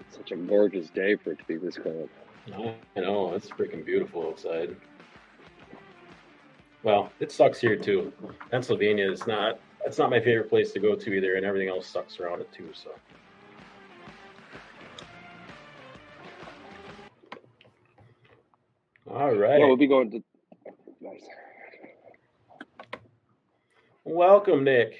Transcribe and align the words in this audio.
It's 0.00 0.16
such 0.16 0.32
a 0.32 0.36
gorgeous 0.36 0.90
day 0.90 1.16
for 1.16 1.32
it 1.32 1.38
to 1.38 1.44
be 1.44 1.56
this 1.56 1.76
cold. 1.76 2.08
I 2.52 3.00
know 3.00 3.34
it's 3.34 3.48
freaking 3.48 3.84
beautiful 3.84 4.28
outside. 4.28 4.76
Well, 6.82 7.12
it 7.20 7.30
sucks 7.30 7.60
here 7.60 7.76
too. 7.76 8.12
Pennsylvania 8.50 9.10
is 9.10 9.26
not. 9.26 9.60
It's 9.84 9.98
not 9.98 10.10
my 10.10 10.20
favorite 10.20 10.48
place 10.48 10.72
to 10.72 10.80
go 10.80 10.94
to 10.94 11.12
either, 11.12 11.36
and 11.36 11.46
everything 11.46 11.68
else 11.68 11.86
sucks 11.86 12.18
around 12.18 12.40
it 12.40 12.52
too. 12.52 12.70
So. 12.72 12.90
All 19.12 19.30
right. 19.34 19.60
Yeah, 19.60 19.66
we'll 19.66 19.76
be 19.76 19.86
going 19.86 20.10
to. 20.12 20.22
Nice. 21.00 21.26
Welcome, 24.04 24.64
Nic. 24.64 24.94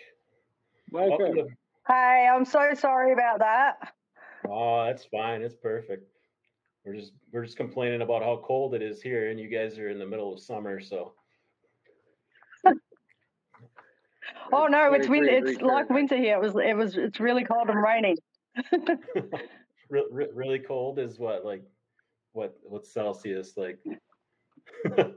Welcome. 0.91 1.35
to- 1.37 1.49
Hey, 1.89 2.29
I'm 2.33 2.45
so 2.45 2.75
sorry 2.75 3.13
about 3.13 3.41
that. 3.41 3.93
Oh, 4.49 4.85
that's 4.85 5.05
fine. 5.07 5.43
It's 5.43 5.57
perfect. 5.57 6.07
We're 6.85 6.95
just 6.95 7.13
we're 7.33 7.45
just 7.45 7.57
complaining 7.57 8.03
about 8.03 8.23
how 8.23 8.41
cold 8.45 8.75
it 8.75 8.83
is 8.83 9.01
here, 9.03 9.31
and 9.31 9.41
you 9.41 9.49
guys 9.49 9.79
are 9.79 9.89
in 9.89 9.99
the 9.99 10.07
middle 10.07 10.33
of 10.33 10.41
summer, 10.41 10.79
so 10.81 11.15
Oh 14.53 14.67
no, 14.67 14.93
it's 14.93 15.09
win- 15.09 15.25
it's 15.25 15.35
degrees 15.35 15.57
like 15.63 15.89
Fahrenheit. 15.89 15.91
winter 15.91 16.17
here. 16.17 16.37
It 16.37 16.41
was 16.43 16.55
it 16.57 16.77
was 16.77 16.97
it's 16.97 17.19
really 17.19 17.45
cold 17.45 17.69
and 17.71 17.83
raining. 17.83 18.17
Re- 19.89 20.07
re- 20.11 20.29
really 20.35 20.59
cold 20.59 20.99
is 20.99 21.19
what 21.19 21.45
like 21.45 21.63
what 22.33 22.57
what's 22.63 22.93
Celsius 22.93 23.57
like? 23.57 23.79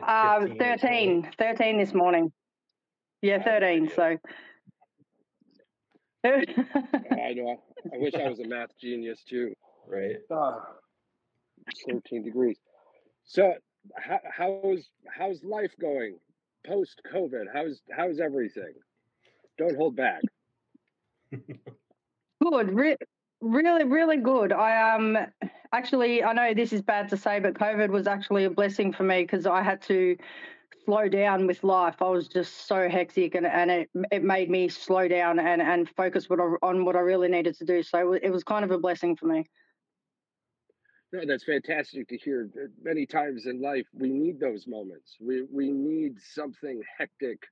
Like 0.00 0.08
Um 0.08 0.48
15 0.48 0.62
or 0.62 0.78
so? 0.78 0.86
13, 0.86 1.30
13 1.38 1.78
this 1.78 1.92
morning. 1.92 2.32
Yeah, 3.20 3.42
13. 3.42 3.90
So 3.94 4.16
I 6.24 6.28
know. 7.34 7.62
I 7.92 7.98
wish 7.98 8.14
I 8.14 8.28
was 8.28 8.40
a 8.40 8.46
math 8.46 8.70
genius 8.80 9.22
too. 9.28 9.54
right? 9.86 10.16
It's 11.66 11.82
13 11.90 12.22
degrees. 12.22 12.58
So, 13.24 13.54
how, 13.96 14.20
how's 14.30 14.88
how's 15.08 15.42
life 15.42 15.72
going 15.80 16.18
post 16.66 17.00
COVID? 17.12 17.46
How's 17.52 17.80
how's 17.90 18.20
everything? 18.20 18.74
Don't 19.58 19.76
hold 19.76 19.96
back. 19.96 20.22
good. 22.42 22.70
Re- 23.40 23.62
really, 23.62 23.84
really 23.84 24.16
good. 24.18 24.52
I 24.52 24.94
um 24.94 25.18
actually 25.72 26.22
I 26.24 26.32
know 26.32 26.54
this 26.54 26.72
is 26.72 26.82
bad 26.82 27.08
to 27.10 27.16
say, 27.16 27.40
but 27.40 27.54
COVID 27.54 27.90
was 27.90 28.06
actually 28.06 28.44
a 28.44 28.50
blessing 28.50 28.92
for 28.92 29.04
me 29.04 29.22
because 29.22 29.46
I 29.46 29.62
had 29.62 29.82
to 29.82 30.16
slow 30.84 31.08
down 31.08 31.46
with 31.46 31.62
life. 31.64 32.02
I 32.02 32.08
was 32.08 32.28
just 32.28 32.66
so 32.66 32.88
hectic, 32.88 33.34
and, 33.34 33.46
and 33.46 33.70
it 33.70 33.90
it 34.10 34.24
made 34.24 34.50
me 34.50 34.68
slow 34.68 35.08
down 35.08 35.38
and 35.38 35.62
and 35.62 35.88
focus 35.90 36.28
what 36.28 36.40
I, 36.40 36.44
on 36.62 36.84
what 36.84 36.96
I 36.96 37.00
really 37.00 37.28
needed 37.28 37.56
to 37.58 37.64
do. 37.64 37.82
So 37.82 38.14
it 38.14 38.30
was 38.30 38.44
kind 38.44 38.64
of 38.64 38.70
a 38.70 38.78
blessing 38.78 39.16
for 39.16 39.26
me. 39.26 39.46
No, 41.12 41.24
that's 41.26 41.44
fantastic 41.44 42.08
to 42.08 42.18
hear. 42.18 42.50
Uh, 42.56 42.68
Many 42.82 43.06
times 43.06 43.46
in 43.46 43.60
life, 43.60 43.86
we 43.94 44.10
need 44.10 44.40
those 44.40 44.66
moments. 44.66 45.16
We 45.20 45.42
we 45.42 45.70
need 45.72 46.20
something 46.20 46.82
hectic 46.98 47.42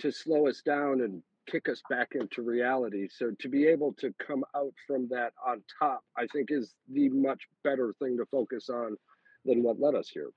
to 0.00 0.10
slow 0.10 0.48
us 0.48 0.62
down 0.62 1.00
and 1.02 1.22
kick 1.50 1.68
us 1.68 1.82
back 1.90 2.08
into 2.12 2.42
reality. 2.42 3.08
So 3.10 3.32
to 3.40 3.48
be 3.48 3.66
able 3.66 3.92
to 3.94 4.14
come 4.24 4.44
out 4.54 4.72
from 4.86 5.08
that 5.10 5.32
on 5.46 5.62
top, 5.78 6.02
I 6.16 6.26
think 6.26 6.50
is 6.50 6.74
the 6.92 7.08
much 7.08 7.42
better 7.64 7.94
thing 7.98 8.16
to 8.18 8.26
focus 8.26 8.68
on 8.68 8.96
than 9.44 9.62
what 9.62 9.80
led 9.80 9.94
us 9.94 10.08
here. 10.08 10.30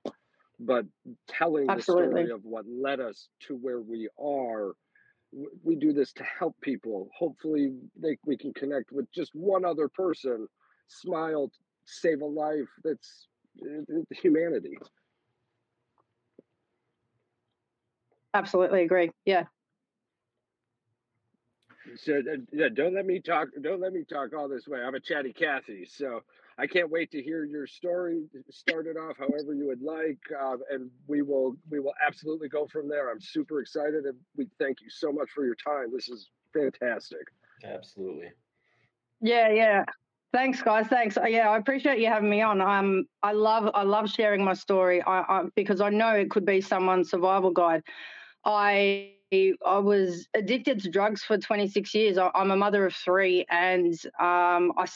But 0.60 0.86
telling 1.28 1.66
the 1.66 1.82
story 1.82 2.30
of 2.30 2.44
what 2.44 2.64
led 2.68 3.00
us 3.00 3.28
to 3.48 3.54
where 3.54 3.80
we 3.80 4.08
are, 4.22 4.72
we 5.62 5.76
do 5.76 5.92
this 5.92 6.12
to 6.14 6.24
help 6.38 6.56
people. 6.60 7.08
Hopefully, 7.16 7.72
they, 8.00 8.16
we 8.24 8.36
can 8.36 8.52
connect 8.54 8.92
with 8.92 9.10
just 9.12 9.32
one 9.34 9.64
other 9.64 9.88
person, 9.88 10.46
smile, 10.86 11.50
save 11.86 12.20
a 12.22 12.26
life. 12.26 12.68
That's 12.84 13.28
humanity. 14.10 14.78
Absolutely 18.32 18.82
agree. 18.82 19.10
Yeah. 19.24 19.44
So 21.96 22.18
uh, 22.18 22.36
yeah, 22.52 22.68
don't 22.72 22.94
let 22.94 23.06
me 23.06 23.20
talk. 23.20 23.48
Don't 23.60 23.80
let 23.80 23.92
me 23.92 24.04
talk 24.04 24.34
all 24.36 24.48
this 24.48 24.66
way. 24.66 24.80
I'm 24.80 24.94
a 24.94 25.00
chatty 25.00 25.32
Cathy, 25.32 25.84
so 25.84 26.20
I 26.58 26.66
can't 26.66 26.90
wait 26.90 27.10
to 27.12 27.22
hear 27.22 27.44
your 27.44 27.66
story. 27.66 28.24
Start 28.50 28.86
it 28.86 28.96
off 28.96 29.16
however 29.18 29.54
you 29.54 29.66
would 29.66 29.82
like, 29.82 30.18
uh, 30.40 30.56
and 30.70 30.90
we 31.06 31.22
will 31.22 31.56
we 31.70 31.80
will 31.80 31.94
absolutely 32.06 32.48
go 32.48 32.66
from 32.66 32.88
there. 32.88 33.10
I'm 33.10 33.20
super 33.20 33.60
excited, 33.60 34.04
and 34.04 34.16
we 34.36 34.46
thank 34.58 34.80
you 34.80 34.90
so 34.90 35.12
much 35.12 35.30
for 35.34 35.44
your 35.44 35.56
time. 35.56 35.92
This 35.92 36.08
is 36.08 36.30
fantastic. 36.52 37.26
Absolutely. 37.64 38.30
Yeah, 39.20 39.50
yeah. 39.50 39.84
Thanks, 40.32 40.60
guys. 40.60 40.88
Thanks. 40.88 41.16
Uh, 41.16 41.26
Yeah, 41.26 41.48
I 41.48 41.58
appreciate 41.58 42.00
you 42.00 42.08
having 42.08 42.28
me 42.28 42.42
on. 42.42 42.60
Um, 42.60 43.04
I 43.22 43.32
love, 43.32 43.70
I 43.72 43.84
love 43.84 44.10
sharing 44.10 44.44
my 44.44 44.54
story. 44.54 45.00
I, 45.02 45.20
I 45.20 45.44
because 45.54 45.80
I 45.80 45.90
know 45.90 46.10
it 46.10 46.30
could 46.30 46.44
be 46.44 46.60
someone's 46.60 47.10
survival 47.10 47.52
guide. 47.52 47.82
I 48.44 49.13
I 49.66 49.78
was 49.78 50.28
addicted 50.34 50.82
to 50.82 50.90
drugs 50.90 51.22
for 51.22 51.38
26 51.38 51.94
years. 51.94 52.18
I, 52.18 52.30
I'm 52.34 52.50
a 52.50 52.56
mother 52.56 52.86
of 52.86 52.94
three, 52.94 53.46
and 53.50 53.94
um, 54.20 54.72
I, 54.76 54.86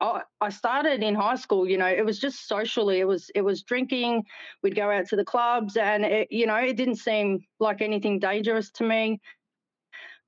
I 0.00 0.22
I 0.40 0.48
started 0.50 1.02
in 1.02 1.14
high 1.14 1.36
school. 1.36 1.68
You 1.68 1.78
know, 1.78 1.86
it 1.86 2.04
was 2.04 2.18
just 2.18 2.48
socially. 2.48 3.00
It 3.00 3.06
was 3.06 3.30
it 3.34 3.42
was 3.42 3.62
drinking. 3.62 4.24
We'd 4.62 4.76
go 4.76 4.90
out 4.90 5.08
to 5.08 5.16
the 5.16 5.24
clubs, 5.24 5.76
and 5.76 6.04
it, 6.04 6.28
you 6.30 6.46
know, 6.46 6.56
it 6.56 6.76
didn't 6.76 6.96
seem 6.96 7.40
like 7.60 7.80
anything 7.80 8.18
dangerous 8.18 8.70
to 8.72 8.84
me. 8.84 9.20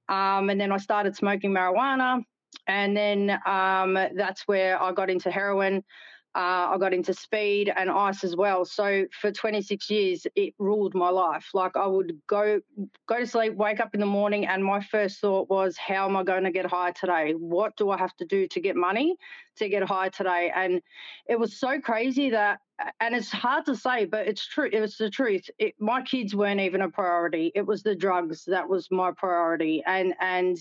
Um, 0.08 0.50
and 0.50 0.60
then 0.60 0.72
I 0.72 0.78
started 0.78 1.14
smoking 1.14 1.52
marijuana 1.52 2.24
and 2.66 2.96
then 2.96 3.38
um, 3.46 3.94
that's 4.14 4.46
where 4.46 4.80
I 4.80 4.92
got 4.92 5.10
into 5.10 5.30
heroin. 5.30 5.84
Uh, 6.32 6.70
I 6.70 6.76
got 6.78 6.94
into 6.94 7.12
speed 7.12 7.72
and 7.74 7.90
ice 7.90 8.22
as 8.22 8.36
well. 8.36 8.64
So 8.64 9.06
for 9.20 9.32
26 9.32 9.90
years, 9.90 10.26
it 10.36 10.54
ruled 10.58 10.94
my 10.94 11.08
life. 11.08 11.48
Like 11.54 11.76
I 11.76 11.86
would 11.86 12.20
go 12.28 12.60
go 13.08 13.18
to 13.18 13.26
sleep, 13.26 13.54
wake 13.54 13.80
up 13.80 13.94
in 13.94 14.00
the 14.00 14.06
morning, 14.06 14.46
and 14.46 14.64
my 14.64 14.80
first 14.80 15.18
thought 15.20 15.50
was, 15.50 15.76
"How 15.76 16.08
am 16.08 16.16
I 16.16 16.22
going 16.22 16.44
to 16.44 16.52
get 16.52 16.66
high 16.66 16.92
today? 16.92 17.32
What 17.32 17.76
do 17.76 17.90
I 17.90 17.98
have 17.98 18.16
to 18.18 18.24
do 18.26 18.46
to 18.46 18.60
get 18.60 18.76
money 18.76 19.16
to 19.56 19.68
get 19.68 19.82
high 19.82 20.10
today?" 20.10 20.52
And 20.54 20.80
it 21.26 21.36
was 21.36 21.58
so 21.58 21.80
crazy 21.80 22.30
that, 22.30 22.60
and 23.00 23.12
it's 23.12 23.32
hard 23.32 23.66
to 23.66 23.74
say, 23.74 24.04
but 24.04 24.28
it's 24.28 24.46
true. 24.46 24.68
It 24.72 24.80
was 24.80 24.96
the 24.96 25.10
truth. 25.10 25.50
It, 25.58 25.74
my 25.80 26.00
kids 26.02 26.34
weren't 26.34 26.60
even 26.60 26.82
a 26.82 26.90
priority. 26.90 27.50
It 27.56 27.66
was 27.66 27.82
the 27.82 27.96
drugs 27.96 28.44
that 28.46 28.68
was 28.68 28.88
my 28.92 29.10
priority, 29.16 29.82
and 29.84 30.14
and 30.20 30.58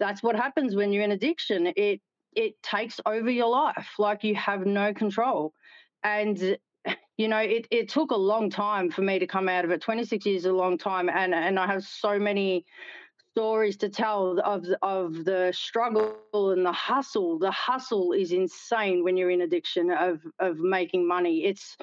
that's 0.00 0.22
what 0.22 0.34
happens 0.34 0.74
when 0.74 0.92
you're 0.92 1.04
in 1.04 1.12
addiction. 1.12 1.72
It 1.76 2.00
it 2.36 2.62
takes 2.62 3.00
over 3.06 3.30
your 3.30 3.48
life 3.48 3.94
like 3.98 4.22
you 4.24 4.34
have 4.36 4.66
no 4.66 4.94
control. 4.94 5.52
And 6.04 6.58
you 7.16 7.28
know 7.28 7.38
it, 7.38 7.66
it 7.70 7.88
took 7.88 8.12
a 8.12 8.16
long 8.16 8.50
time 8.50 8.90
for 8.90 9.02
me 9.02 9.18
to 9.18 9.26
come 9.26 9.48
out 9.48 9.64
of 9.64 9.70
it. 9.72 9.80
26 9.80 10.26
years 10.26 10.42
is 10.42 10.46
a 10.46 10.52
long 10.52 10.78
time 10.78 11.08
and 11.08 11.34
and 11.34 11.58
i 11.58 11.66
have 11.66 11.82
so 11.82 12.18
many 12.18 12.64
stories 13.36 13.76
to 13.76 13.88
tell 13.90 14.40
of 14.44 14.64
of 14.80 15.24
the 15.24 15.52
struggle 15.54 16.16
and 16.32 16.64
the 16.64 16.72
hustle. 16.72 17.38
The 17.38 17.50
hustle 17.50 18.12
is 18.12 18.32
insane 18.32 19.04
when 19.04 19.16
you're 19.18 19.30
in 19.30 19.42
addiction 19.42 19.90
of 19.90 20.22
of 20.38 20.58
making 20.58 21.06
money. 21.06 21.44
It's 21.44 21.76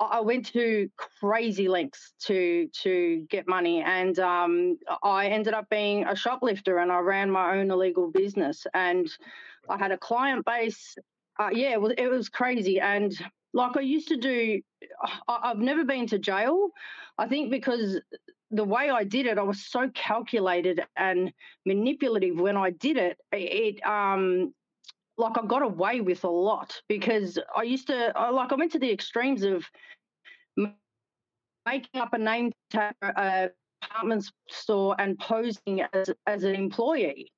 I 0.00 0.20
went 0.20 0.46
to 0.52 0.90
crazy 0.96 1.68
lengths 1.68 2.14
to 2.26 2.68
to 2.82 3.26
get 3.30 3.46
money, 3.46 3.82
and 3.82 4.18
um, 4.18 4.78
I 5.02 5.28
ended 5.28 5.52
up 5.52 5.68
being 5.68 6.04
a 6.04 6.16
shoplifter, 6.16 6.78
and 6.78 6.90
I 6.90 6.98
ran 7.00 7.30
my 7.30 7.58
own 7.58 7.70
illegal 7.70 8.10
business, 8.10 8.66
and 8.72 9.06
I 9.68 9.78
had 9.78 9.92
a 9.92 9.98
client 9.98 10.44
base. 10.44 10.96
Uh, 11.38 11.50
yeah, 11.52 11.72
it 11.72 11.80
was, 11.80 11.92
it 11.98 12.08
was 12.08 12.28
crazy, 12.28 12.80
and 12.80 13.12
like 13.52 13.76
I 13.76 13.80
used 13.80 14.08
to 14.08 14.16
do. 14.16 14.60
I, 15.28 15.40
I've 15.44 15.58
never 15.58 15.84
been 15.84 16.06
to 16.08 16.18
jail. 16.18 16.70
I 17.18 17.26
think 17.26 17.50
because 17.50 18.00
the 18.50 18.64
way 18.64 18.90
I 18.90 19.04
did 19.04 19.26
it, 19.26 19.38
I 19.38 19.42
was 19.42 19.66
so 19.66 19.90
calculated 19.94 20.84
and 20.96 21.32
manipulative 21.64 22.38
when 22.38 22.56
I 22.56 22.70
did 22.70 22.96
it. 22.96 23.18
It 23.32 23.84
um 23.86 24.52
like 25.18 25.38
I 25.38 25.46
got 25.46 25.62
away 25.62 26.00
with 26.00 26.24
a 26.24 26.28
lot 26.30 26.80
because 26.88 27.38
I 27.56 27.62
used 27.62 27.86
to 27.88 28.12
I, 28.16 28.30
like 28.30 28.52
I 28.52 28.56
went 28.56 28.72
to 28.72 28.78
the 28.78 28.92
extremes 28.92 29.42
of 29.42 29.64
making 31.66 32.00
up 32.00 32.12
a 32.12 32.18
name 32.18 32.52
at 32.74 32.94
a 33.02 33.50
department 33.82 34.30
store 34.48 34.94
and 34.98 35.18
posing 35.18 35.82
as 35.92 36.10
as 36.26 36.44
an 36.44 36.54
employee 36.54 37.32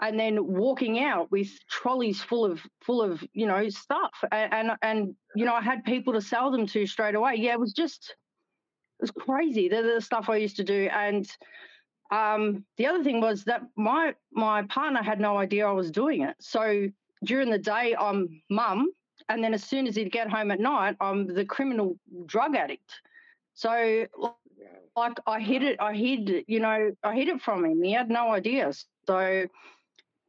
and 0.00 0.18
then 0.18 0.46
walking 0.46 1.02
out 1.02 1.30
with 1.30 1.48
trolleys 1.68 2.20
full 2.22 2.44
of 2.44 2.60
full 2.82 3.02
of 3.02 3.22
you 3.32 3.46
know 3.46 3.68
stuff 3.68 4.12
and 4.32 4.52
and, 4.52 4.70
and 4.82 5.14
you 5.34 5.44
know 5.44 5.54
I 5.54 5.60
had 5.60 5.84
people 5.84 6.12
to 6.14 6.20
sell 6.20 6.50
them 6.50 6.66
to 6.68 6.86
straight 6.86 7.14
away 7.14 7.34
yeah 7.36 7.52
it 7.52 7.60
was 7.60 7.72
just 7.72 8.14
it 9.00 9.02
was 9.02 9.10
crazy 9.10 9.68
the, 9.68 9.82
the 9.82 10.00
stuff 10.00 10.28
I 10.28 10.36
used 10.36 10.56
to 10.56 10.64
do 10.64 10.88
and 10.92 11.28
um, 12.10 12.64
the 12.76 12.86
other 12.86 13.02
thing 13.02 13.20
was 13.20 13.44
that 13.44 13.62
my 13.76 14.14
my 14.32 14.62
partner 14.64 15.02
had 15.02 15.20
no 15.20 15.38
idea 15.38 15.66
I 15.66 15.72
was 15.72 15.90
doing 15.90 16.22
it 16.22 16.36
so 16.40 16.86
during 17.24 17.50
the 17.50 17.58
day 17.58 17.96
I'm 17.98 18.42
mum 18.50 18.88
and 19.28 19.42
then 19.42 19.54
as 19.54 19.64
soon 19.64 19.86
as 19.86 19.96
he'd 19.96 20.12
get 20.12 20.28
home 20.28 20.50
at 20.50 20.60
night, 20.60 20.96
I'm 21.00 21.26
the 21.26 21.44
criminal 21.44 21.96
drug 22.26 22.54
addict. 22.54 23.00
So 23.54 24.06
like 24.96 25.18
I 25.26 25.40
hid 25.40 25.62
it, 25.62 25.80
I 25.80 25.94
hid, 25.94 26.44
you 26.46 26.60
know, 26.60 26.92
I 27.02 27.14
hid 27.14 27.28
it 27.28 27.40
from 27.40 27.64
him. 27.64 27.82
He 27.82 27.92
had 27.92 28.10
no 28.10 28.32
idea. 28.32 28.72
So 29.06 29.46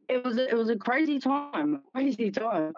it 0.10 0.24
was 0.24 0.38
it 0.38 0.56
was 0.56 0.70
a 0.70 0.76
crazy 0.78 1.20
time, 1.20 1.82
crazy 1.94 2.32
time. 2.32 2.74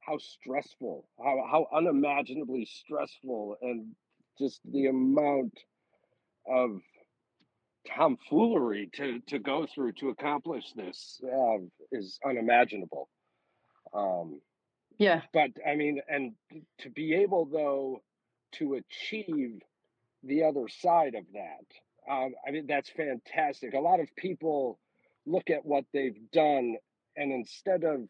How 0.00 0.18
stressful, 0.18 1.06
how 1.18 1.44
how 1.50 1.66
unimaginably 1.72 2.64
stressful, 2.66 3.56
and 3.62 3.94
just 4.38 4.60
the 4.64 4.86
amount 4.86 5.58
of 6.46 6.80
tomfoolery 7.86 8.90
to 8.94 9.20
to 9.28 9.38
go 9.38 9.66
through 9.66 9.92
to 9.92 10.08
accomplish 10.10 10.72
this 10.74 11.20
uh, 11.24 11.58
is 11.92 12.18
unimaginable. 12.24 13.08
Um, 13.92 14.40
Yeah, 14.98 15.22
but 15.32 15.50
I 15.66 15.76
mean, 15.76 16.00
and 16.08 16.32
to 16.80 16.90
be 16.90 17.14
able 17.14 17.46
though 17.46 18.02
to 18.54 18.74
achieve 18.74 19.60
the 20.22 20.44
other 20.44 20.68
side 20.68 21.14
of 21.14 21.24
that, 21.34 22.12
um, 22.12 22.34
I 22.46 22.50
mean, 22.50 22.66
that's 22.66 22.90
fantastic. 22.90 23.74
A 23.74 23.80
lot 23.80 24.00
of 24.00 24.08
people 24.16 24.78
look 25.28 25.50
at 25.50 25.64
what 25.64 25.84
they've 25.92 26.18
done, 26.32 26.76
and 27.16 27.32
instead 27.32 27.84
of 27.84 28.00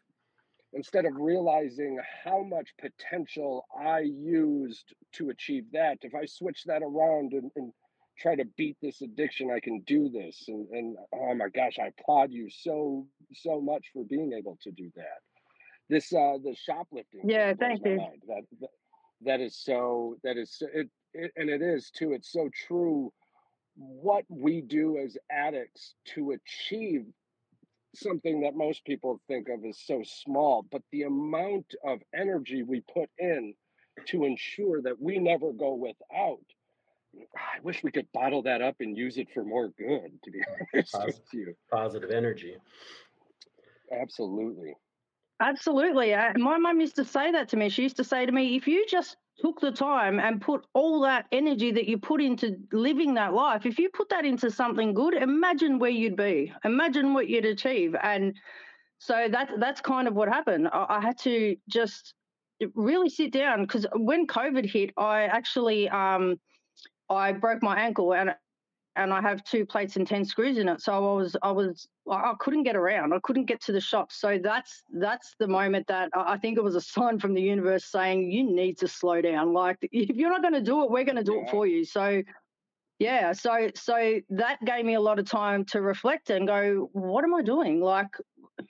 instead 0.73 1.05
of 1.05 1.13
realizing 1.15 1.99
how 2.23 2.43
much 2.43 2.69
potential 2.79 3.65
I 3.75 4.01
used 4.01 4.93
to 5.13 5.29
achieve 5.31 5.65
that, 5.73 5.97
if 6.01 6.13
I 6.13 6.25
switch 6.25 6.63
that 6.65 6.83
around 6.83 7.33
and, 7.33 7.49
and 7.55 7.73
try 8.19 8.35
to 8.35 8.45
beat 8.55 8.77
this 8.79 9.01
addiction, 9.01 9.49
I 9.49 9.59
can 9.59 9.81
do 9.87 10.09
this. 10.09 10.45
And, 10.47 10.67
and 10.69 10.97
oh 11.11 11.33
my 11.33 11.47
gosh, 11.49 11.79
I 11.79 11.87
applaud 11.87 12.31
you 12.31 12.49
so 12.49 13.07
so 13.33 13.61
much 13.61 13.85
for 13.93 14.03
being 14.05 14.33
able 14.33 14.57
to 14.63 14.71
do 14.71 14.91
that 14.95 15.21
this 15.89 16.13
uh 16.13 16.37
the 16.43 16.55
shoplifting 16.55 17.21
Yeah, 17.23 17.53
thank 17.59 17.83
you. 17.83 17.97
That, 18.27 18.43
that 18.59 18.69
that 19.21 19.41
is 19.41 19.57
so 19.57 20.15
that 20.23 20.37
is 20.37 20.55
so, 20.57 20.67
it, 20.73 20.87
it 21.13 21.31
and 21.35 21.49
it 21.49 21.61
is 21.61 21.89
too 21.89 22.13
it's 22.13 22.31
so 22.31 22.49
true 22.67 23.11
what 23.79 24.25
we 24.29 24.61
do 24.61 24.97
as 24.97 25.17
addicts 25.31 25.95
to 26.13 26.31
achieve 26.31 27.05
something 27.95 28.41
that 28.41 28.53
most 28.55 28.83
people 28.85 29.19
think 29.27 29.47
of 29.49 29.63
as 29.65 29.79
so 29.79 30.03
small 30.03 30.65
but 30.71 30.81
the 30.91 31.03
amount 31.03 31.65
of 31.85 31.99
energy 32.13 32.61
we 32.61 32.81
put 32.93 33.09
in 33.17 33.53
to 34.05 34.25
ensure 34.25 34.81
that 34.81 35.01
we 35.01 35.17
never 35.17 35.51
go 35.53 35.73
without 35.73 36.37
i 37.35 37.59
wish 37.63 37.81
we 37.83 37.89
could 37.91 38.05
bottle 38.13 38.43
that 38.43 38.61
up 38.61 38.75
and 38.81 38.95
use 38.97 39.17
it 39.17 39.27
for 39.33 39.43
more 39.43 39.69
good 39.69 40.11
to 40.23 40.29
be 40.29 40.39
honest 40.73 40.93
with 40.93 41.05
Positive. 41.05 41.23
you 41.33 41.55
Positive 41.71 42.11
energy. 42.11 42.55
absolutely 44.01 44.75
absolutely. 45.41 46.13
Uh, 46.13 46.33
My 46.35 46.57
mum 46.57 46.81
used 46.81 46.97
to 46.97 47.05
say 47.05 47.31
that 47.31 47.47
to 47.49 47.57
me. 47.57 47.69
She 47.69 47.83
used 47.83 47.95
to 47.95 48.03
say 48.03 48.25
to 48.25 48.31
me, 48.31 48.57
if 48.57 48.67
you 48.67 48.85
just 48.87 49.15
took 49.41 49.59
the 49.61 49.71
time 49.71 50.19
and 50.19 50.41
put 50.41 50.65
all 50.73 51.01
that 51.01 51.25
energy 51.31 51.71
that 51.71 51.87
you 51.87 51.97
put 51.97 52.21
into 52.21 52.57
living 52.71 53.13
that 53.15 53.33
life, 53.33 53.65
if 53.65 53.79
you 53.79 53.89
put 53.89 54.09
that 54.09 54.25
into 54.25 54.51
something 54.51 54.93
good, 54.93 55.13
imagine 55.13 55.79
where 55.79 55.89
you'd 55.89 56.15
be. 56.15 56.53
Imagine 56.63 57.13
what 57.13 57.27
you'd 57.27 57.45
achieve. 57.45 57.95
And 58.01 58.35
so 58.99 59.27
that 59.31 59.51
that's 59.59 59.81
kind 59.81 60.07
of 60.07 60.13
what 60.13 60.27
happened. 60.27 60.67
I, 60.71 60.85
I 60.89 61.01
had 61.01 61.17
to 61.19 61.55
just 61.69 62.13
really 62.75 63.09
sit 63.09 63.31
down 63.31 63.61
because 63.61 63.85
when 63.95 64.27
COVID 64.27 64.69
hit, 64.69 64.91
I 64.97 65.23
actually 65.23 65.89
um, 65.89 66.39
I 67.09 67.31
broke 67.31 67.63
my 67.63 67.79
ankle 67.79 68.13
and 68.13 68.35
and 68.95 69.13
I 69.13 69.21
have 69.21 69.43
two 69.43 69.65
plates 69.65 69.95
and 69.95 70.05
ten 70.05 70.25
screws 70.25 70.57
in 70.57 70.67
it. 70.67 70.81
So 70.81 70.93
I 70.93 71.15
was 71.15 71.35
I 71.41 71.51
was 71.51 71.87
I 72.09 72.33
couldn't 72.39 72.63
get 72.63 72.75
around. 72.75 73.13
I 73.13 73.19
couldn't 73.23 73.45
get 73.45 73.61
to 73.63 73.71
the 73.71 73.81
shop. 73.81 74.11
So 74.11 74.39
that's 74.41 74.83
that's 74.93 75.35
the 75.39 75.47
moment 75.47 75.87
that 75.87 76.09
I 76.13 76.37
think 76.37 76.57
it 76.57 76.63
was 76.63 76.75
a 76.75 76.81
sign 76.81 77.19
from 77.19 77.33
the 77.33 77.41
universe 77.41 77.85
saying 77.85 78.31
you 78.31 78.43
need 78.43 78.77
to 78.79 78.87
slow 78.87 79.21
down. 79.21 79.53
Like 79.53 79.77
if 79.91 80.15
you're 80.15 80.31
not 80.31 80.41
going 80.41 80.55
to 80.55 80.61
do 80.61 80.83
it, 80.83 80.91
we're 80.91 81.05
going 81.05 81.15
to 81.17 81.23
do 81.23 81.41
it 81.41 81.49
for 81.49 81.67
you. 81.67 81.85
So 81.85 82.21
yeah, 82.99 83.31
so 83.31 83.69
so 83.75 84.19
that 84.29 84.63
gave 84.65 84.83
me 84.83 84.95
a 84.95 85.01
lot 85.01 85.19
of 85.19 85.25
time 85.25 85.63
to 85.65 85.81
reflect 85.81 86.29
and 86.29 86.45
go, 86.45 86.89
what 86.91 87.23
am 87.23 87.33
I 87.33 87.41
doing? 87.41 87.79
Like 87.79 88.09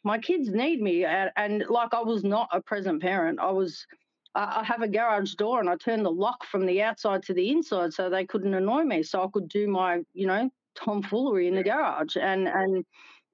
my 0.03 0.19
kids 0.19 0.49
need 0.49 0.81
me, 0.81 1.03
and, 1.03 1.31
and 1.35 1.65
like 1.67 1.95
I 1.95 2.01
was 2.01 2.23
not 2.23 2.47
a 2.53 2.61
present 2.61 3.01
parent. 3.01 3.39
I 3.39 3.51
was. 3.51 3.85
I 4.35 4.59
I 4.61 4.63
have 4.63 4.81
a 4.81 4.87
garage 4.87 5.33
door 5.35 5.59
and 5.59 5.69
I 5.69 5.75
turn 5.75 6.03
the 6.03 6.11
lock 6.11 6.45
from 6.45 6.65
the 6.65 6.81
outside 6.81 7.23
to 7.23 7.33
the 7.33 7.49
inside 7.49 7.93
so 7.93 8.09
they 8.09 8.25
couldn't 8.25 8.53
annoy 8.53 8.83
me. 8.83 9.03
So 9.03 9.23
I 9.23 9.27
could 9.31 9.49
do 9.49 9.67
my, 9.67 10.01
you 10.13 10.27
know, 10.27 10.49
tomfoolery 10.75 11.47
in 11.47 11.55
the 11.55 11.63
garage. 11.63 12.15
And 12.17 12.47
and 12.47 12.85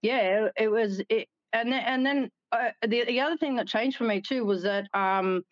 yeah, 0.01 0.49
it 0.57 0.67
was 0.69 1.01
it. 1.09 1.27
And 1.53 1.71
then 1.71 1.83
and 1.85 2.05
then 2.05 2.31
uh, 2.51 2.71
the 2.87 3.05
the 3.05 3.21
other 3.21 3.37
thing 3.37 3.55
that 3.55 3.67
changed 3.67 3.97
for 3.97 4.03
me 4.03 4.21
too 4.21 4.45
was 4.45 4.63
that 4.63 4.87
um, 4.93 5.43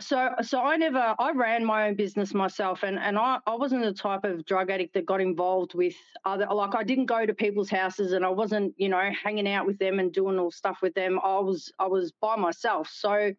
so 0.00 0.34
so 0.42 0.60
I 0.60 0.76
never 0.76 1.14
I 1.18 1.30
ran 1.32 1.64
my 1.64 1.88
own 1.88 1.94
business 1.94 2.34
myself 2.34 2.82
and 2.82 2.98
and 2.98 3.16
I, 3.16 3.38
I 3.46 3.54
wasn't 3.54 3.82
the 3.84 3.92
type 3.92 4.24
of 4.24 4.44
drug 4.44 4.70
addict 4.70 4.94
that 4.94 5.06
got 5.06 5.20
involved 5.20 5.74
with 5.74 5.94
other 6.24 6.46
like 6.50 6.74
I 6.74 6.82
didn't 6.82 7.06
go 7.06 7.24
to 7.24 7.32
people's 7.32 7.70
houses 7.70 8.12
and 8.12 8.24
I 8.24 8.28
wasn't 8.30 8.74
you 8.76 8.88
know 8.88 9.10
hanging 9.22 9.48
out 9.48 9.66
with 9.66 9.78
them 9.78 10.00
and 10.00 10.12
doing 10.12 10.38
all 10.38 10.50
stuff 10.50 10.78
with 10.82 10.94
them 10.94 11.20
I 11.22 11.38
was 11.38 11.72
I 11.78 11.86
was 11.86 12.12
by 12.20 12.34
myself 12.36 12.88
so 12.92 13.32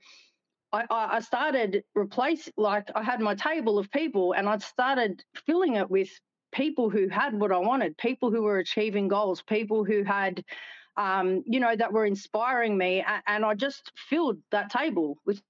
I 0.72 0.86
I 0.90 1.20
started 1.20 1.84
replace 1.96 2.50
like 2.58 2.90
I 2.96 3.04
had 3.04 3.22
my 3.22 3.36
table 3.36 3.78
of 3.78 3.92
people 3.92 4.34
and 4.34 4.48
I 4.48 4.58
started 4.58 5.24
filling 5.46 5.76
it 5.76 5.90
with 5.90 6.10
people 6.52 6.90
who 6.90 7.08
had 7.08 7.38
what 7.40 7.52
I 7.52 7.58
wanted 7.58 7.98
people 7.98 8.32
who 8.32 8.42
were 8.44 8.60
achieving 8.60 9.08
goals 9.08 9.42
people 9.42 9.84
who 9.84 10.04
had 10.04 10.44
um, 10.98 11.44
you 11.46 11.60
know 11.60 11.76
that 11.76 11.92
were 11.92 12.06
inspiring 12.06 12.78
me 12.78 13.04
and 13.28 13.46
I 13.46 13.54
just 13.54 13.92
filled 14.10 14.38
that 14.52 14.72
table 14.72 15.18
with 15.26 15.42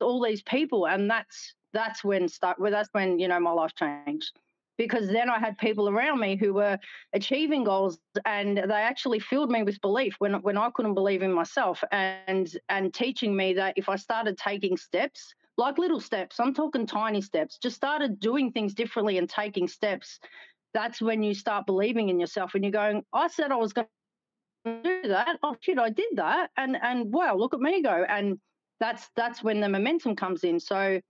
all 0.00 0.22
these 0.22 0.42
people 0.42 0.86
and 0.86 1.10
that's 1.10 1.54
that's 1.72 2.02
when 2.02 2.28
start 2.28 2.58
well 2.58 2.72
that's 2.72 2.88
when 2.92 3.18
you 3.18 3.28
know 3.28 3.40
my 3.40 3.52
life 3.52 3.74
changed 3.74 4.38
because 4.78 5.08
then 5.08 5.28
i 5.28 5.38
had 5.38 5.56
people 5.58 5.88
around 5.88 6.18
me 6.18 6.36
who 6.36 6.52
were 6.54 6.78
achieving 7.12 7.64
goals 7.64 7.98
and 8.24 8.56
they 8.58 8.74
actually 8.74 9.18
filled 9.18 9.50
me 9.50 9.62
with 9.62 9.80
belief 9.80 10.14
when 10.18 10.34
when 10.42 10.56
i 10.56 10.70
couldn't 10.74 10.94
believe 10.94 11.22
in 11.22 11.32
myself 11.32 11.82
and 11.92 12.56
and 12.68 12.92
teaching 12.94 13.36
me 13.36 13.52
that 13.54 13.74
if 13.76 13.88
i 13.88 13.96
started 13.96 14.36
taking 14.36 14.76
steps 14.76 15.34
like 15.58 15.78
little 15.78 16.00
steps 16.00 16.40
i'm 16.40 16.54
talking 16.54 16.86
tiny 16.86 17.20
steps 17.20 17.58
just 17.58 17.76
started 17.76 18.18
doing 18.20 18.50
things 18.50 18.74
differently 18.74 19.18
and 19.18 19.28
taking 19.28 19.68
steps 19.68 20.18
that's 20.74 21.02
when 21.02 21.22
you 21.22 21.34
start 21.34 21.66
believing 21.66 22.08
in 22.08 22.18
yourself 22.18 22.54
and 22.54 22.64
you're 22.64 22.72
going 22.72 23.02
i 23.12 23.28
said 23.28 23.52
i 23.52 23.56
was 23.56 23.72
going 23.72 23.86
to 24.64 24.82
do 24.82 25.08
that 25.08 25.38
oh 25.42 25.56
shit 25.60 25.78
i 25.78 25.90
did 25.90 26.16
that 26.16 26.50
and 26.56 26.76
and 26.82 27.12
wow 27.12 27.36
look 27.36 27.52
at 27.52 27.60
me 27.60 27.82
go 27.82 28.04
and 28.08 28.38
that's 28.82 29.08
that's 29.14 29.44
when 29.44 29.60
the 29.60 29.68
momentum 29.68 30.16
comes 30.16 30.42
in. 30.42 30.58
So 30.58 31.00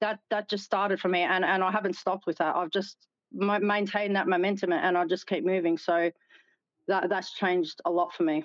that 0.00 0.18
that 0.30 0.50
just 0.50 0.64
started 0.64 1.00
for 1.00 1.08
me, 1.08 1.22
and 1.22 1.44
and 1.44 1.62
I 1.62 1.70
haven't 1.70 1.94
stopped 1.94 2.26
with 2.26 2.38
that. 2.38 2.56
I've 2.56 2.70
just 2.70 2.96
ma- 3.32 3.58
maintained 3.58 4.16
that 4.16 4.28
momentum, 4.28 4.72
and 4.72 4.96
I'll 4.96 5.08
just 5.08 5.26
keep 5.26 5.44
moving. 5.44 5.78
So 5.78 6.10
that 6.88 7.08
that's 7.08 7.32
changed 7.34 7.80
a 7.84 7.90
lot 7.90 8.12
for 8.12 8.24
me. 8.24 8.44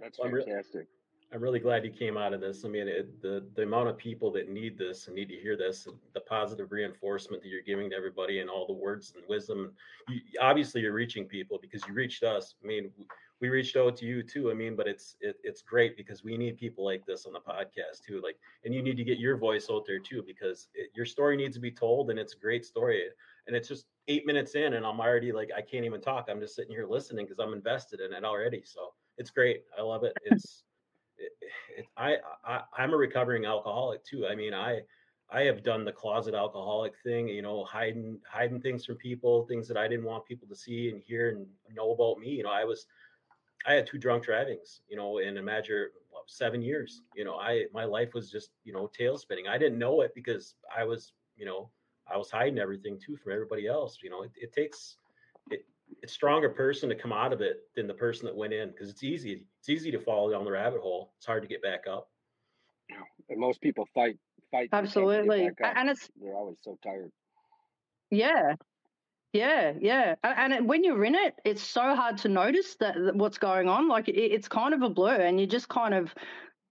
that's 0.00 0.18
Well, 0.18 0.28
I'm 0.28 0.36
fantastic 0.36 0.86
I'm 1.34 1.42
really 1.42 1.58
glad 1.58 1.84
you 1.84 1.90
came 1.90 2.16
out 2.16 2.32
of 2.32 2.40
this. 2.40 2.64
I 2.64 2.68
mean, 2.68 2.86
it, 2.86 3.20
the 3.20 3.44
the 3.56 3.62
amount 3.62 3.88
of 3.88 3.98
people 3.98 4.30
that 4.32 4.48
need 4.48 4.78
this 4.78 5.08
and 5.08 5.16
need 5.16 5.28
to 5.30 5.34
hear 5.34 5.56
this, 5.56 5.88
the 6.12 6.20
positive 6.20 6.70
reinforcement 6.70 7.42
that 7.42 7.48
you're 7.48 7.62
giving 7.62 7.90
to 7.90 7.96
everybody, 7.96 8.38
and 8.38 8.48
all 8.48 8.68
the 8.68 8.72
words 8.72 9.12
and 9.16 9.24
wisdom. 9.28 9.72
You, 10.08 10.20
obviously, 10.40 10.82
you're 10.82 10.92
reaching 10.92 11.24
people 11.24 11.58
because 11.60 11.82
you 11.88 11.92
reached 11.92 12.22
us. 12.22 12.54
I 12.62 12.66
mean, 12.66 12.90
we 13.40 13.48
reached 13.48 13.76
out 13.76 13.96
to 13.96 14.06
you 14.06 14.22
too. 14.22 14.52
I 14.52 14.54
mean, 14.54 14.76
but 14.76 14.86
it's 14.86 15.16
it, 15.20 15.36
it's 15.42 15.60
great 15.60 15.96
because 15.96 16.22
we 16.22 16.36
need 16.36 16.56
people 16.56 16.84
like 16.84 17.04
this 17.04 17.26
on 17.26 17.32
the 17.32 17.40
podcast 17.40 18.04
too. 18.06 18.20
Like, 18.22 18.36
and 18.64 18.72
you 18.72 18.80
need 18.80 18.96
to 18.96 19.04
get 19.04 19.18
your 19.18 19.36
voice 19.36 19.66
out 19.68 19.84
there 19.86 19.98
too 19.98 20.22
because 20.24 20.68
it, 20.72 20.90
your 20.94 21.06
story 21.06 21.36
needs 21.36 21.56
to 21.56 21.60
be 21.60 21.72
told, 21.72 22.10
and 22.10 22.18
it's 22.18 22.34
a 22.34 22.38
great 22.38 22.64
story. 22.64 23.02
And 23.46 23.54
it's 23.54 23.68
just 23.68 23.86
eight 24.08 24.26
minutes 24.26 24.54
in, 24.54 24.74
and 24.74 24.86
I'm 24.86 25.00
already 25.00 25.32
like 25.32 25.50
I 25.56 25.60
can't 25.60 25.84
even 25.84 26.00
talk. 26.00 26.28
I'm 26.28 26.40
just 26.40 26.54
sitting 26.54 26.72
here 26.72 26.86
listening 26.86 27.26
because 27.26 27.38
I'm 27.38 27.52
invested 27.52 28.00
in 28.00 28.12
it 28.12 28.24
already. 28.24 28.62
So 28.64 28.94
it's 29.18 29.30
great. 29.30 29.64
I 29.78 29.82
love 29.82 30.04
it. 30.04 30.16
It's 30.24 30.64
it, 31.16 31.32
it, 31.78 31.86
I, 31.96 32.16
I 32.44 32.62
I'm 32.76 32.92
a 32.92 32.96
recovering 32.96 33.44
alcoholic 33.44 34.04
too. 34.04 34.26
I 34.26 34.34
mean, 34.34 34.52
I 34.54 34.80
I 35.30 35.42
have 35.42 35.62
done 35.62 35.84
the 35.84 35.92
closet 35.92 36.34
alcoholic 36.34 36.94
thing, 37.02 37.28
you 37.28 37.42
know, 37.42 37.64
hiding 37.64 38.20
hiding 38.28 38.60
things 38.60 38.84
from 38.84 38.96
people, 38.96 39.44
things 39.46 39.68
that 39.68 39.76
I 39.76 39.88
didn't 39.88 40.04
want 40.04 40.26
people 40.26 40.48
to 40.48 40.56
see 40.56 40.90
and 40.90 41.00
hear 41.00 41.30
and 41.30 41.46
know 41.72 41.92
about 41.92 42.18
me. 42.18 42.30
You 42.30 42.42
know, 42.42 42.50
I 42.50 42.64
was 42.64 42.86
I 43.66 43.74
had 43.74 43.86
two 43.86 43.98
drunk 43.98 44.24
drivings, 44.24 44.82
you 44.88 44.96
know, 44.96 45.18
in 45.18 45.38
a 45.38 45.42
matter 45.42 45.92
of 46.14 46.28
seven 46.28 46.62
years. 46.62 47.02
You 47.14 47.24
know, 47.24 47.36
I 47.36 47.66
my 47.72 47.84
life 47.84 48.14
was 48.14 48.30
just, 48.30 48.50
you 48.64 48.72
know, 48.72 48.88
tail 48.88 49.16
spinning. 49.16 49.48
I 49.48 49.58
didn't 49.58 49.78
know 49.78 50.02
it 50.02 50.12
because 50.14 50.56
I 50.76 50.84
was, 50.84 51.12
you 51.36 51.46
know, 51.46 51.70
I 52.12 52.16
was 52.16 52.30
hiding 52.30 52.58
everything 52.58 52.98
too 53.04 53.16
from 53.16 53.32
everybody 53.32 53.66
else. 53.66 53.98
You 54.02 54.10
know, 54.10 54.22
it, 54.22 54.32
it 54.36 54.52
takes 54.52 54.96
it 55.50 55.66
it's 56.02 56.12
stronger 56.12 56.50
person 56.50 56.88
to 56.88 56.94
come 56.94 57.12
out 57.12 57.32
of 57.32 57.40
it 57.40 57.68
than 57.76 57.86
the 57.86 57.94
person 57.94 58.26
that 58.26 58.36
went 58.36 58.52
in 58.52 58.70
because 58.70 58.90
it's 58.90 59.02
easy. 59.02 59.46
It's 59.60 59.68
easy 59.68 59.90
to 59.90 59.98
fall 59.98 60.30
down 60.30 60.44
the 60.44 60.52
rabbit 60.52 60.80
hole. 60.80 61.12
It's 61.16 61.26
hard 61.26 61.42
to 61.42 61.48
get 61.48 61.62
back 61.62 61.84
up. 61.88 62.10
and 63.28 63.40
most 63.40 63.60
people 63.60 63.88
fight 63.94 64.18
fight 64.50 64.70
to 64.70 64.78
attempt 64.78 64.92
to 64.92 65.00
get 65.00 65.08
Absolutely, 65.08 65.50
and 65.60 65.90
it's 65.90 66.10
they're 66.20 66.34
always 66.34 66.58
so 66.62 66.78
tired 66.82 67.10
yeah. 68.14 68.54
Yeah, 69.32 69.72
yeah, 69.80 70.14
and 70.22 70.68
when 70.68 70.84
you're 70.84 71.04
in 71.04 71.16
it, 71.16 71.34
it's 71.44 71.60
so 71.60 71.96
hard 71.96 72.18
to 72.18 72.28
notice 72.28 72.76
that, 72.76 72.94
that 72.94 73.16
what's 73.16 73.38
going 73.38 73.68
on. 73.68 73.88
Like 73.88 74.04
it's 74.06 74.46
kind 74.46 74.72
of 74.72 74.82
a 74.82 74.88
blur, 74.88 75.16
and 75.16 75.40
you 75.40 75.46
just 75.48 75.68
kind 75.68 75.92
of 75.92 76.14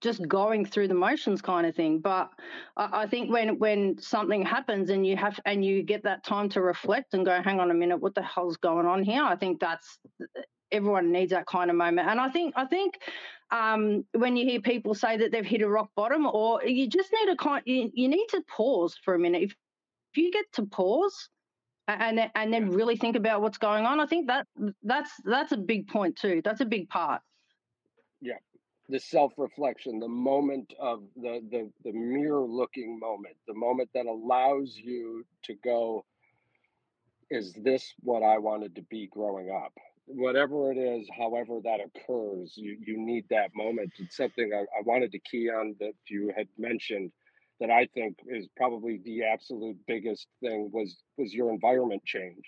just 0.04 0.26
going 0.28 0.64
through 0.64 0.88
the 0.88 0.94
motions 0.94 1.42
kind 1.42 1.66
of 1.66 1.74
thing. 1.74 1.98
But 1.98 2.30
I, 2.76 3.02
I 3.02 3.06
think 3.06 3.32
when 3.32 3.58
when 3.58 3.98
something 3.98 4.42
happens 4.42 4.90
and 4.90 5.04
you 5.06 5.16
have 5.16 5.40
and 5.44 5.64
you 5.64 5.82
get 5.82 6.04
that 6.04 6.22
time 6.22 6.48
to 6.50 6.60
reflect 6.60 7.14
and 7.14 7.26
go, 7.26 7.42
hang 7.42 7.58
on 7.58 7.72
a 7.72 7.74
minute, 7.74 7.96
what 7.96 8.14
the 8.14 8.22
hell's 8.22 8.56
going 8.56 8.86
on 8.86 9.02
here? 9.02 9.24
I 9.24 9.34
think 9.34 9.58
that's 9.60 9.98
everyone 10.70 11.10
needs 11.10 11.30
that 11.30 11.46
kind 11.46 11.70
of 11.70 11.76
moment. 11.76 12.08
And 12.08 12.20
I 12.20 12.28
think 12.28 12.54
I 12.56 12.66
think 12.66 12.98
um, 13.50 14.04
when 14.12 14.36
you 14.36 14.44
hear 14.46 14.60
people 14.60 14.94
say 14.94 15.16
that 15.16 15.32
they've 15.32 15.44
hit 15.44 15.62
a 15.62 15.68
rock 15.68 15.90
bottom, 15.96 16.26
or 16.26 16.64
you 16.64 16.86
just 16.88 17.12
need 17.12 17.32
a 17.32 17.36
kind, 17.36 17.62
you, 17.66 17.90
you 17.94 18.08
need 18.08 18.26
to 18.30 18.42
pause 18.48 18.96
for 19.04 19.14
a 19.14 19.18
minute. 19.18 19.42
If, 19.42 19.50
if 20.12 20.16
you 20.18 20.30
get 20.30 20.44
to 20.54 20.66
pause 20.66 21.28
and 21.88 22.30
and 22.34 22.52
then 22.52 22.70
really 22.70 22.96
think 22.96 23.16
about 23.16 23.42
what's 23.42 23.58
going 23.58 23.84
on, 23.84 24.00
I 24.00 24.06
think 24.06 24.28
that 24.28 24.46
that's 24.82 25.10
that's 25.24 25.52
a 25.52 25.56
big 25.56 25.88
point 25.88 26.16
too. 26.16 26.40
That's 26.44 26.60
a 26.60 26.66
big 26.66 26.88
part. 26.88 27.22
Yeah, 28.20 28.38
the 28.88 29.00
self-reflection, 29.00 29.98
the 29.98 30.08
moment 30.08 30.74
of 30.78 31.02
the 31.16 31.40
the 31.50 31.70
the 31.84 31.92
mirror-looking 31.92 32.98
moment, 32.98 33.36
the 33.46 33.54
moment 33.54 33.90
that 33.94 34.06
allows 34.06 34.76
you 34.76 35.24
to 35.44 35.54
go, 35.54 36.04
is 37.30 37.52
this 37.54 37.94
what 38.00 38.22
I 38.22 38.38
wanted 38.38 38.74
to 38.76 38.82
be 38.82 39.06
growing 39.06 39.50
up? 39.50 39.72
whatever 40.06 40.70
it 40.70 40.76
is, 40.76 41.08
however 41.16 41.60
that 41.64 41.80
occurs, 41.80 42.52
you, 42.56 42.76
you 42.84 42.98
need 42.98 43.24
that 43.30 43.50
moment. 43.54 43.92
It's 43.98 44.16
something 44.16 44.52
I, 44.52 44.60
I 44.60 44.82
wanted 44.84 45.12
to 45.12 45.18
key 45.18 45.48
on 45.48 45.76
that 45.80 45.94
you 46.08 46.32
had 46.36 46.48
mentioned 46.58 47.10
that 47.60 47.70
I 47.70 47.86
think 47.94 48.18
is 48.26 48.48
probably 48.56 49.00
the 49.04 49.24
absolute 49.24 49.76
biggest 49.86 50.26
thing 50.40 50.70
was 50.72 50.96
was 51.16 51.32
your 51.32 51.50
environment 51.50 52.04
change. 52.04 52.44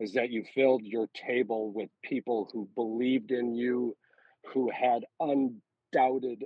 Is 0.00 0.12
that 0.14 0.30
you 0.30 0.44
filled 0.54 0.84
your 0.84 1.08
table 1.14 1.72
with 1.72 1.90
people 2.02 2.48
who 2.52 2.68
believed 2.74 3.30
in 3.30 3.54
you, 3.54 3.96
who 4.52 4.70
had 4.70 5.04
undoubted, 5.92 6.44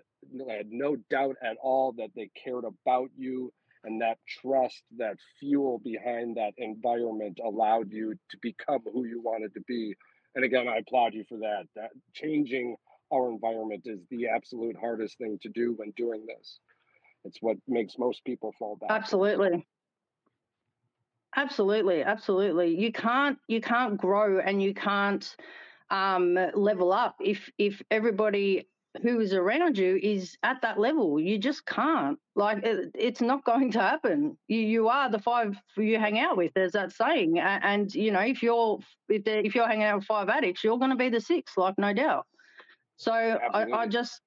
had 0.49 0.71
no 0.71 0.97
doubt 1.11 1.37
at 1.43 1.57
all 1.63 1.93
that 1.93 2.11
they 2.15 2.31
cared 2.43 2.65
about 2.65 3.11
you, 3.17 3.53
and 3.85 4.01
that 4.01 4.19
trust, 4.29 4.83
that 4.97 5.17
fuel 5.41 5.81
behind 5.83 6.37
that 6.37 6.53
environment 6.57 7.39
allowed 7.45 7.91
you 7.91 8.15
to 8.31 8.39
become 8.41 8.81
who 8.93 9.05
you 9.05 9.21
wanted 9.21 9.53
to 9.55 9.61
be 9.67 9.95
and 10.35 10.45
again, 10.45 10.69
I 10.69 10.79
applaud 10.79 11.15
you 11.15 11.25
for 11.29 11.39
that. 11.39 11.65
That 11.77 11.91
changing 12.15 12.77
our 13.13 13.31
environment 13.31 13.83
is 13.85 14.01
the 14.11 14.29
absolute 14.29 14.77
hardest 14.79 15.19
thing 15.19 15.39
to 15.43 15.49
do 15.51 15.75
when 15.77 15.91
doing 15.97 16.25
this. 16.27 16.59
It's 17.25 17.39
what 17.41 17.57
makes 17.69 17.99
most 17.99 18.25
people 18.25 18.55
fall 18.59 18.77
back. 18.77 18.91
Absolutely. 18.91 19.67
Absolutely, 21.35 22.03
absolutely. 22.03 22.79
You 22.79 22.93
can't 22.93 23.39
you 23.49 23.61
can't 23.61 23.97
grow 23.97 24.39
and 24.39 24.63
you 24.63 24.75
can't 24.75 25.35
um, 25.91 26.39
level 26.55 26.93
up 26.93 27.17
if 27.21 27.51
if 27.59 27.81
everybody 27.91 28.69
who 29.01 29.21
is 29.21 29.33
around 29.33 29.79
you 29.79 29.99
is 30.03 30.37
at 30.43 30.61
that 30.63 30.79
level. 30.79 31.19
You 31.19 31.39
just 31.39 31.65
can't. 31.65 32.19
Like 32.35 32.63
it, 32.65 32.91
it's 32.95 33.21
not 33.21 33.45
going 33.47 33.71
to 33.73 33.81
happen. 33.81 34.37
You 34.49 34.61
you 34.61 34.89
are 34.89 35.11
the 35.11 35.19
five 35.19 35.57
you 35.77 35.99
hang 35.99 36.19
out 36.19 36.37
with. 36.37 36.53
There's 36.55 36.73
that 36.73 36.93
saying, 36.93 37.39
and, 37.39 37.65
and 37.65 37.95
you 37.95 38.13
know 38.13 38.21
if 38.21 38.43
you're 38.43 38.79
if 39.09 39.23
if 39.27 39.55
you're 39.55 39.69
hanging 39.69 39.85
out 39.85 39.97
with 39.97 40.07
five 40.07 40.29
addicts, 40.29 40.63
you're 40.63 40.79
going 40.79 40.91
to 40.91 40.97
be 40.97 41.09
the 41.09 41.21
sixth, 41.21 41.57
like 41.57 41.79
no 41.79 41.93
doubt. 41.93 42.27
So 42.97 43.13
I, 43.13 43.71
I 43.73 43.87
just 43.87 44.21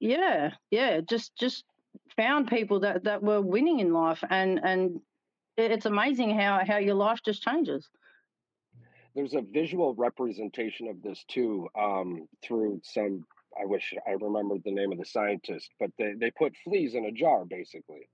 yeah 0.00 0.50
yeah 0.70 1.00
just 1.00 1.36
just 1.36 1.64
found 2.16 2.48
people 2.48 2.80
that 2.80 3.04
that 3.04 3.22
were 3.22 3.40
winning 3.40 3.80
in 3.80 3.92
life, 3.92 4.22
and 4.28 4.60
and 4.64 5.00
it's 5.56 5.86
amazing 5.86 6.36
how 6.36 6.60
how 6.66 6.78
your 6.78 6.96
life 6.96 7.20
just 7.24 7.42
changes 7.42 7.88
there's 9.14 9.34
a 9.34 9.42
visual 9.42 9.94
representation 9.94 10.88
of 10.88 11.00
this 11.00 11.24
too 11.28 11.68
um, 11.78 12.26
through 12.42 12.80
some 12.82 13.24
I 13.60 13.66
wish 13.66 13.94
I 14.06 14.12
remembered 14.12 14.62
the 14.64 14.72
name 14.72 14.92
of 14.92 14.98
the 14.98 15.04
scientist, 15.04 15.70
but 15.78 15.90
they, 15.98 16.14
they 16.18 16.30
put 16.30 16.54
fleas 16.64 16.94
in 16.94 17.04
a 17.06 17.12
jar 17.12 17.44
basically. 17.44 18.08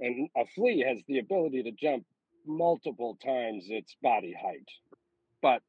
And 0.00 0.28
a 0.36 0.46
flea 0.54 0.84
has 0.86 0.98
the 1.06 1.18
ability 1.18 1.62
to 1.64 1.72
jump 1.72 2.04
multiple 2.46 3.18
times 3.22 3.66
its 3.68 3.96
body 4.02 4.32
height. 4.32 4.68
But 5.42 5.62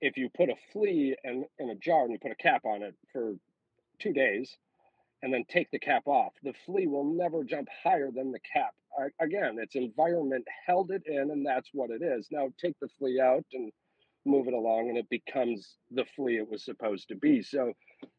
if 0.00 0.16
you 0.16 0.28
put 0.36 0.50
a 0.50 0.56
flea 0.72 1.16
in, 1.24 1.46
in 1.58 1.70
a 1.70 1.74
jar 1.74 2.02
and 2.02 2.12
you 2.12 2.18
put 2.18 2.32
a 2.32 2.36
cap 2.36 2.64
on 2.64 2.82
it 2.82 2.94
for 3.12 3.34
two 3.98 4.12
days 4.12 4.54
and 5.22 5.32
then 5.32 5.44
take 5.48 5.70
the 5.70 5.78
cap 5.78 6.02
off, 6.06 6.32
the 6.42 6.52
flea 6.66 6.86
will 6.86 7.04
never 7.04 7.44
jump 7.44 7.68
higher 7.82 8.10
than 8.10 8.30
the 8.30 8.40
cap. 8.52 8.74
Again, 9.20 9.56
its 9.58 9.74
environment 9.74 10.46
held 10.66 10.90
it 10.90 11.02
in, 11.06 11.30
and 11.30 11.44
that's 11.44 11.70
what 11.72 11.90
it 11.90 12.02
is. 12.02 12.28
Now 12.30 12.50
take 12.60 12.78
the 12.80 12.88
flea 12.98 13.20
out 13.20 13.44
and 13.52 13.72
move 14.26 14.46
it 14.46 14.54
along, 14.54 14.90
and 14.90 14.98
it 14.98 15.08
becomes 15.08 15.76
the 15.90 16.04
flea 16.14 16.36
it 16.36 16.50
was 16.50 16.64
supposed 16.64 17.08
to 17.08 17.16
be. 17.16 17.42
So 17.42 17.72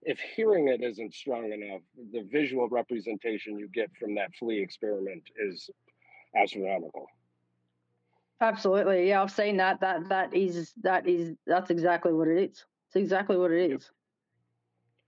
if 0.05 0.19
hearing 0.19 0.67
it 0.67 0.83
isn't 0.83 1.13
strong 1.13 1.51
enough, 1.51 1.81
the 2.13 2.21
visual 2.31 2.69
representation 2.69 3.57
you 3.57 3.67
get 3.67 3.89
from 3.99 4.15
that 4.15 4.29
flea 4.37 4.61
experiment 4.61 5.23
is 5.37 5.69
astronomical. 6.35 7.07
Absolutely. 8.39 9.09
Yeah, 9.09 9.23
I've 9.23 9.31
seen 9.31 9.57
that. 9.57 9.79
That 9.81 10.07
that 10.09 10.33
is 10.33 10.73
that 10.83 11.07
is 11.07 11.35
that's 11.47 11.71
exactly 11.71 12.13
what 12.13 12.27
it 12.27 12.37
is. 12.51 12.65
It's 12.87 12.95
exactly 12.95 13.35
what 13.35 13.51
it 13.51 13.71
is. 13.71 13.89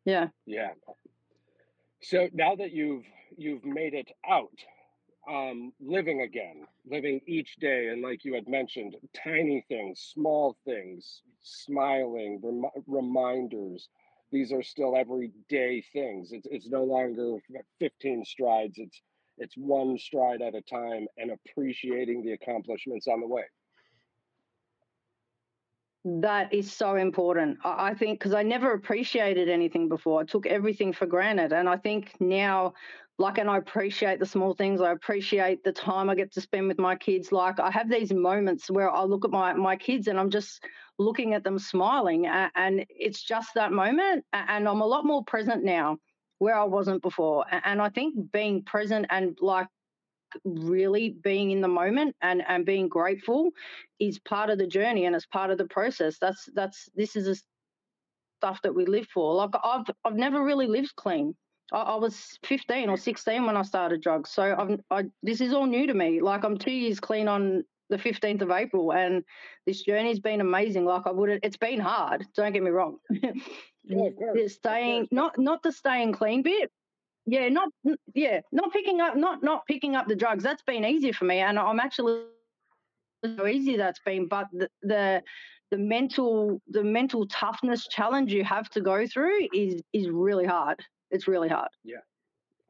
Yeah. 0.05 0.29
Yeah. 0.45 0.71
So 2.01 2.29
now 2.33 2.55
that 2.55 2.71
you've 2.71 3.03
you've 3.37 3.65
made 3.65 3.93
it 3.93 4.09
out, 4.27 4.57
um, 5.29 5.73
living 5.79 6.21
again, 6.21 6.65
living 6.89 7.21
each 7.27 7.57
day, 7.57 7.89
and 7.89 8.01
like 8.01 8.23
you 8.23 8.33
had 8.33 8.47
mentioned, 8.47 8.95
tiny 9.13 9.63
things, 9.67 9.99
small 10.13 10.57
things, 10.65 11.21
smiling, 11.41 12.39
rem- 12.41 12.83
reminders, 12.87 13.89
these 14.31 14.51
are 14.51 14.63
still 14.63 14.95
everyday 14.95 15.83
things. 15.93 16.31
It's 16.31 16.47
it's 16.49 16.69
no 16.69 16.83
longer 16.83 17.37
15 17.79 18.25
strides. 18.25 18.75
It's 18.77 19.01
it's 19.37 19.55
one 19.55 19.97
stride 19.97 20.41
at 20.41 20.55
a 20.55 20.61
time 20.61 21.07
and 21.17 21.31
appreciating 21.31 22.23
the 22.23 22.33
accomplishments 22.33 23.07
on 23.07 23.21
the 23.21 23.27
way. 23.27 23.43
That 26.21 26.53
is 26.53 26.71
so 26.71 26.95
important. 26.95 27.57
I 27.63 27.93
think 27.93 28.19
because 28.19 28.33
I 28.33 28.43
never 28.43 28.73
appreciated 28.73 29.49
anything 29.49 29.89
before. 29.89 30.21
I 30.21 30.25
took 30.25 30.45
everything 30.45 30.93
for 30.93 31.05
granted. 31.05 31.51
And 31.51 31.67
I 31.67 31.77
think 31.77 32.13
now, 32.19 32.73
like, 33.17 33.37
and 33.39 33.49
I 33.49 33.57
appreciate 33.57 34.19
the 34.19 34.25
small 34.25 34.53
things. 34.53 34.79
I 34.79 34.91
appreciate 34.91 35.63
the 35.63 35.71
time 35.73 36.09
I 36.09 36.15
get 36.15 36.31
to 36.33 36.41
spend 36.41 36.67
with 36.67 36.79
my 36.79 36.95
kids. 36.95 37.31
Like, 37.31 37.59
I 37.59 37.71
have 37.71 37.89
these 37.89 38.13
moments 38.13 38.69
where 38.69 38.89
I 38.89 39.03
look 39.03 39.25
at 39.25 39.31
my, 39.31 39.53
my 39.53 39.75
kids 39.75 40.07
and 40.07 40.19
I'm 40.19 40.29
just, 40.29 40.63
looking 40.99 41.33
at 41.33 41.43
them 41.43 41.59
smiling. 41.59 42.25
And 42.25 42.85
it's 42.89 43.21
just 43.21 43.53
that 43.53 43.71
moment. 43.71 44.25
And 44.33 44.67
I'm 44.67 44.81
a 44.81 44.85
lot 44.85 45.05
more 45.05 45.23
present 45.23 45.63
now 45.63 45.97
where 46.39 46.55
I 46.55 46.63
wasn't 46.63 47.01
before. 47.01 47.45
And 47.51 47.81
I 47.81 47.89
think 47.89 48.31
being 48.31 48.63
present 48.63 49.05
and 49.09 49.37
like 49.41 49.67
really 50.43 51.15
being 51.23 51.51
in 51.51 51.61
the 51.61 51.67
moment 51.67 52.15
and 52.21 52.43
and 52.47 52.65
being 52.65 52.87
grateful 52.87 53.51
is 53.99 54.19
part 54.19 54.49
of 54.49 54.57
the 54.57 54.67
journey 54.67 55.05
and 55.05 55.15
it's 55.15 55.25
part 55.25 55.51
of 55.51 55.57
the 55.57 55.65
process 55.65 56.17
that's 56.19 56.49
that's 56.53 56.89
this 56.95 57.15
is 57.15 57.25
the 57.25 57.41
stuff 58.39 58.61
that 58.61 58.75
we 58.75 58.85
live 58.85 59.07
for 59.13 59.33
like 59.33 59.49
i've 59.63 59.85
i've 60.05 60.15
never 60.15 60.43
really 60.43 60.67
lived 60.67 60.93
clean 60.95 61.33
I, 61.71 61.77
I 61.77 61.95
was 61.95 62.37
15 62.45 62.89
or 62.89 62.97
16 62.97 63.45
when 63.45 63.57
i 63.57 63.61
started 63.61 64.01
drugs 64.01 64.31
so 64.31 64.43
i'm 64.43 64.79
I, 64.91 65.05
this 65.23 65.41
is 65.41 65.53
all 65.53 65.65
new 65.65 65.87
to 65.87 65.93
me 65.93 66.21
like 66.21 66.43
i'm 66.43 66.57
two 66.57 66.71
years 66.71 66.99
clean 66.99 67.27
on 67.27 67.63
the 67.89 67.97
15th 67.97 68.41
of 68.41 68.51
April. 68.51 68.93
And 68.93 69.23
this 69.65 69.83
journey's 69.83 70.19
been 70.19 70.41
amazing. 70.41 70.85
Like 70.85 71.03
I 71.05 71.11
would 71.11 71.39
it's 71.43 71.57
been 71.57 71.79
hard, 71.79 72.25
don't 72.35 72.53
get 72.53 72.63
me 72.63 72.71
wrong. 72.71 72.97
yeah, 73.83 74.47
staying 74.47 75.07
not 75.11 75.37
not 75.37 75.63
the 75.63 75.71
staying 75.71 76.13
clean 76.13 76.41
bit. 76.41 76.71
Yeah, 77.29 77.49
not 77.49 77.69
yeah, 78.15 78.39
not 78.53 78.71
picking 78.71 79.01
up 79.01 79.17
not 79.17 79.43
not 79.43 79.65
picking 79.67 79.95
up 79.95 80.07
the 80.07 80.15
drugs. 80.15 80.43
That's 80.43 80.63
been 80.63 80.85
easy 80.85 81.11
for 81.11 81.25
me. 81.25 81.39
And 81.39 81.59
I'm 81.59 81.79
actually 81.79 82.23
so 83.23 83.45
easy 83.45 83.75
that's 83.75 83.99
been, 84.05 84.27
but 84.27 84.47
the, 84.53 84.69
the 84.81 85.23
the 85.69 85.77
mental 85.77 86.61
the 86.69 86.83
mental 86.83 87.27
toughness 87.27 87.87
challenge 87.89 88.31
you 88.31 88.45
have 88.45 88.69
to 88.69 88.81
go 88.81 89.05
through 89.05 89.49
is 89.53 89.81
is 89.91 90.09
really 90.09 90.45
hard. 90.45 90.79
It's 91.11 91.27
really 91.27 91.49
hard. 91.49 91.69
Yeah. 91.83 91.97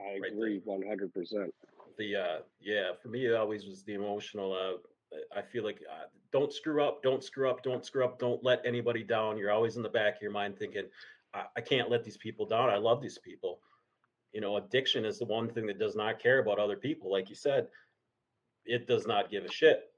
I 0.02 0.20
agree 0.28 0.60
one 0.66 0.82
hundred 0.82 1.14
percent. 1.14 1.54
The 2.00 2.16
uh 2.16 2.38
yeah, 2.60 2.92
for 3.02 3.10
me 3.10 3.28
it 3.28 3.36
always 3.36 3.66
was 3.66 3.84
the 3.84 3.94
emotional 3.94 4.54
uh 4.54 4.78
I 5.36 5.42
feel 5.42 5.64
like 5.64 5.80
uh, 5.90 6.08
don't 6.32 6.52
screw 6.52 6.84
up, 6.84 7.02
don't 7.02 7.24
screw 7.24 7.50
up, 7.50 7.64
don't 7.64 7.86
screw 7.86 8.04
up, 8.04 8.20
don't 8.20 8.44
let 8.44 8.62
anybody 8.66 9.04
down. 9.04 9.38
You're 9.38 9.52
always 9.52 9.78
in 9.78 9.84
the 9.84 9.90
back 9.90 10.18
of 10.18 10.22
your 10.22 10.32
mind 10.32 10.58
thinking, 10.58 10.84
I, 11.34 11.44
I 11.56 11.62
can't 11.62 11.90
let 11.90 12.04
these 12.04 12.18
people 12.18 12.46
down. 12.46 12.70
I 12.70 12.78
love 12.78 13.02
these 13.02 13.18
people. 13.18 13.60
You 14.34 14.42
know, 14.42 14.58
addiction 14.58 15.06
is 15.06 15.20
the 15.20 15.26
one 15.26 15.50
thing 15.50 15.66
that 15.68 15.80
does 15.80 15.96
not 15.96 16.20
care 16.20 16.40
about 16.40 16.60
other 16.60 16.76
people. 16.76 17.12
Like 17.12 17.30
you 17.30 17.36
said, 17.36 17.68
it 18.66 18.88
does 18.88 19.08
not 19.08 19.32
give 19.32 19.46
a 19.46 19.52
shit 19.52 19.92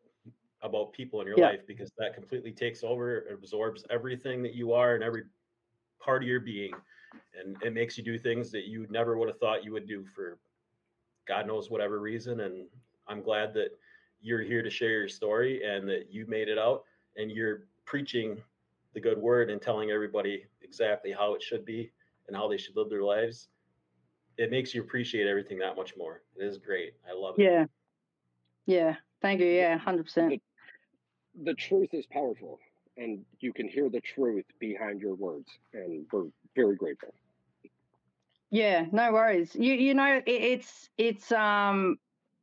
about 0.61 0.93
people 0.93 1.21
in 1.21 1.27
your 1.27 1.39
yeah. 1.39 1.47
life 1.47 1.65
because 1.67 1.91
that 1.97 2.13
completely 2.13 2.51
takes 2.51 2.83
over, 2.83 3.25
absorbs 3.31 3.83
everything 3.89 4.43
that 4.43 4.53
you 4.53 4.73
are 4.73 4.95
and 4.95 5.03
every 5.03 5.23
part 5.99 6.21
of 6.21 6.27
your 6.27 6.39
being. 6.39 6.73
And 7.39 7.57
it 7.63 7.73
makes 7.73 7.97
you 7.97 8.03
do 8.03 8.17
things 8.19 8.51
that 8.51 8.65
you 8.65 8.85
never 8.89 9.17
would 9.17 9.29
have 9.29 9.39
thought 9.39 9.63
you 9.63 9.71
would 9.71 9.87
do 9.87 10.05
for 10.15 10.37
God 11.27 11.47
knows 11.47 11.69
whatever 11.69 11.99
reason. 11.99 12.41
And 12.41 12.67
I'm 13.07 13.21
glad 13.21 13.53
that 13.53 13.69
you're 14.21 14.41
here 14.41 14.61
to 14.61 14.69
share 14.69 14.99
your 14.99 15.07
story 15.07 15.63
and 15.63 15.87
that 15.89 16.11
you 16.11 16.25
made 16.27 16.49
it 16.49 16.57
out 16.57 16.83
and 17.15 17.31
you're 17.31 17.63
preaching 17.85 18.41
the 18.93 18.99
good 18.99 19.17
word 19.17 19.49
and 19.49 19.61
telling 19.61 19.91
everybody 19.91 20.45
exactly 20.61 21.11
how 21.11 21.33
it 21.33 21.41
should 21.41 21.65
be 21.65 21.91
and 22.27 22.35
how 22.35 22.47
they 22.47 22.57
should 22.57 22.75
live 22.75 22.89
their 22.89 23.03
lives 23.03 23.47
it 24.39 24.49
makes 24.49 24.73
you 24.73 24.81
appreciate 24.81 25.27
everything 25.27 25.59
that 25.59 25.75
much 25.75 25.95
more. 25.97 26.21
It 26.37 26.45
is 26.45 26.57
great. 26.57 26.93
I 27.07 27.13
love 27.13 27.35
it. 27.37 27.43
Yeah. 27.43 27.65
Yeah. 28.65 28.95
Thank 29.21 29.41
you. 29.41 29.47
Yeah. 29.47 29.77
Hundred 29.77 30.03
percent. 30.05 30.41
The 31.43 31.53
truth 31.55 31.89
is 31.91 32.05
powerful, 32.05 32.57
and 32.95 33.25
you 33.41 33.51
can 33.51 33.67
hear 33.67 33.89
the 33.89 33.99
truth 33.99 34.45
behind 34.59 35.01
your 35.01 35.15
words, 35.15 35.49
and 35.73 36.05
we're 36.11 36.27
very 36.55 36.77
grateful. 36.77 37.13
Yeah. 38.49 38.85
No 38.93 39.11
worries. 39.11 39.53
You 39.55 39.73
you 39.73 39.93
know 39.93 40.15
it, 40.15 40.23
it's 40.25 40.89
it's 40.97 41.31
um 41.33 41.97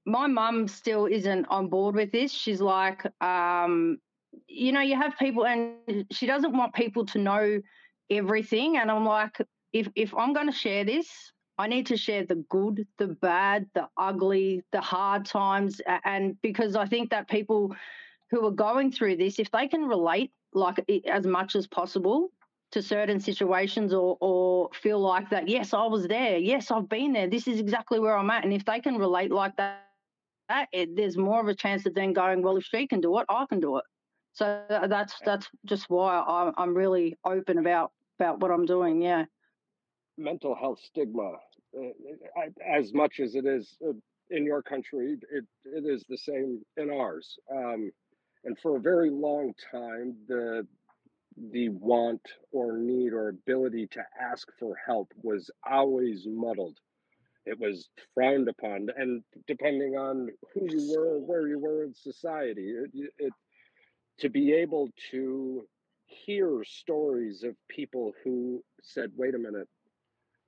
my 0.04 0.26
mum 0.26 0.68
still 0.68 1.06
isn't 1.06 1.46
on 1.46 1.68
board 1.68 1.94
with 1.94 2.12
this. 2.12 2.30
She's 2.30 2.60
like 2.60 3.06
um 3.22 3.96
you 4.46 4.70
know 4.70 4.82
you 4.82 4.96
have 4.96 5.16
people 5.18 5.46
and 5.46 6.04
she 6.12 6.26
doesn't 6.26 6.54
want 6.54 6.74
people 6.74 7.06
to 7.06 7.18
know 7.18 7.60
everything 8.10 8.76
and 8.76 8.90
I'm 8.90 9.06
like 9.06 9.40
if 9.72 9.88
if 9.96 10.14
I'm 10.14 10.34
going 10.34 10.46
to 10.46 10.56
share 10.56 10.84
this 10.84 11.32
I 11.58 11.66
need 11.66 11.86
to 11.86 11.96
share 11.96 12.24
the 12.24 12.44
good, 12.50 12.86
the 12.98 13.08
bad, 13.08 13.66
the 13.74 13.88
ugly, 13.96 14.62
the 14.72 14.80
hard 14.80 15.24
times. 15.24 15.80
And 16.04 16.40
because 16.42 16.76
I 16.76 16.86
think 16.86 17.10
that 17.10 17.28
people 17.28 17.74
who 18.30 18.46
are 18.46 18.50
going 18.50 18.92
through 18.92 19.16
this, 19.16 19.38
if 19.38 19.50
they 19.50 19.66
can 19.66 19.86
relate 19.86 20.32
like 20.52 20.84
as 21.06 21.26
much 21.26 21.56
as 21.56 21.66
possible 21.66 22.30
to 22.72 22.82
certain 22.82 23.20
situations 23.20 23.94
or, 23.94 24.18
or 24.20 24.68
feel 24.74 25.00
like 25.00 25.30
that, 25.30 25.48
yes, 25.48 25.72
I 25.72 25.86
was 25.86 26.06
there. 26.06 26.36
Yes, 26.36 26.70
I've 26.70 26.88
been 26.88 27.12
there. 27.12 27.28
This 27.28 27.48
is 27.48 27.58
exactly 27.58 28.00
where 28.00 28.16
I'm 28.16 28.30
at. 28.30 28.44
And 28.44 28.52
if 28.52 28.64
they 28.64 28.80
can 28.80 28.98
relate 28.98 29.30
like 29.30 29.56
that, 29.56 29.82
that 30.48 30.68
it, 30.72 30.94
there's 30.94 31.16
more 31.16 31.40
of 31.40 31.48
a 31.48 31.54
chance 31.54 31.86
of 31.86 31.94
them 31.94 32.12
going, 32.12 32.42
well, 32.42 32.56
if 32.58 32.64
she 32.64 32.86
can 32.86 33.00
do 33.00 33.18
it, 33.18 33.26
I 33.28 33.46
can 33.46 33.60
do 33.60 33.78
it. 33.78 33.84
So 34.32 34.62
that's 34.68 35.18
that's 35.24 35.48
just 35.64 35.88
why 35.88 36.20
I'm, 36.20 36.52
I'm 36.58 36.74
really 36.74 37.16
open 37.24 37.56
about 37.56 37.92
about 38.20 38.40
what 38.40 38.50
I'm 38.50 38.66
doing. 38.66 39.00
Yeah 39.00 39.24
mental 40.18 40.54
health 40.54 40.80
stigma 40.82 41.32
uh, 41.32 41.36
as 42.66 42.92
much 42.92 43.20
as 43.20 43.34
it 43.34 43.46
is 43.46 43.76
uh, 43.86 43.92
in 44.30 44.44
your 44.44 44.62
country 44.62 45.16
it, 45.30 45.44
it 45.64 45.84
is 45.84 46.04
the 46.08 46.18
same 46.18 46.62
in 46.76 46.90
ours. 46.90 47.38
Um, 47.52 47.90
and 48.44 48.58
for 48.58 48.76
a 48.76 48.80
very 48.80 49.10
long 49.10 49.52
time 49.70 50.16
the 50.28 50.66
the 51.52 51.68
want 51.68 52.22
or 52.52 52.78
need 52.78 53.12
or 53.12 53.28
ability 53.28 53.86
to 53.88 54.02
ask 54.20 54.48
for 54.58 54.74
help 54.86 55.12
was 55.22 55.50
always 55.68 56.26
muddled. 56.26 56.78
It 57.44 57.60
was 57.60 57.88
frowned 58.14 58.48
upon 58.48 58.88
and 58.96 59.22
depending 59.46 59.96
on 59.96 60.28
who 60.54 60.66
you 60.68 60.94
were 60.96 61.18
where 61.18 61.46
you 61.46 61.58
were 61.58 61.84
in 61.84 61.94
society 61.94 62.70
it, 62.70 62.90
it 63.18 63.32
to 64.18 64.28
be 64.30 64.52
able 64.54 64.90
to 65.10 65.66
hear 66.06 66.64
stories 66.64 67.42
of 67.44 67.54
people 67.68 68.12
who 68.24 68.62
said 68.82 69.10
wait 69.16 69.34
a 69.34 69.38
minute 69.38 69.68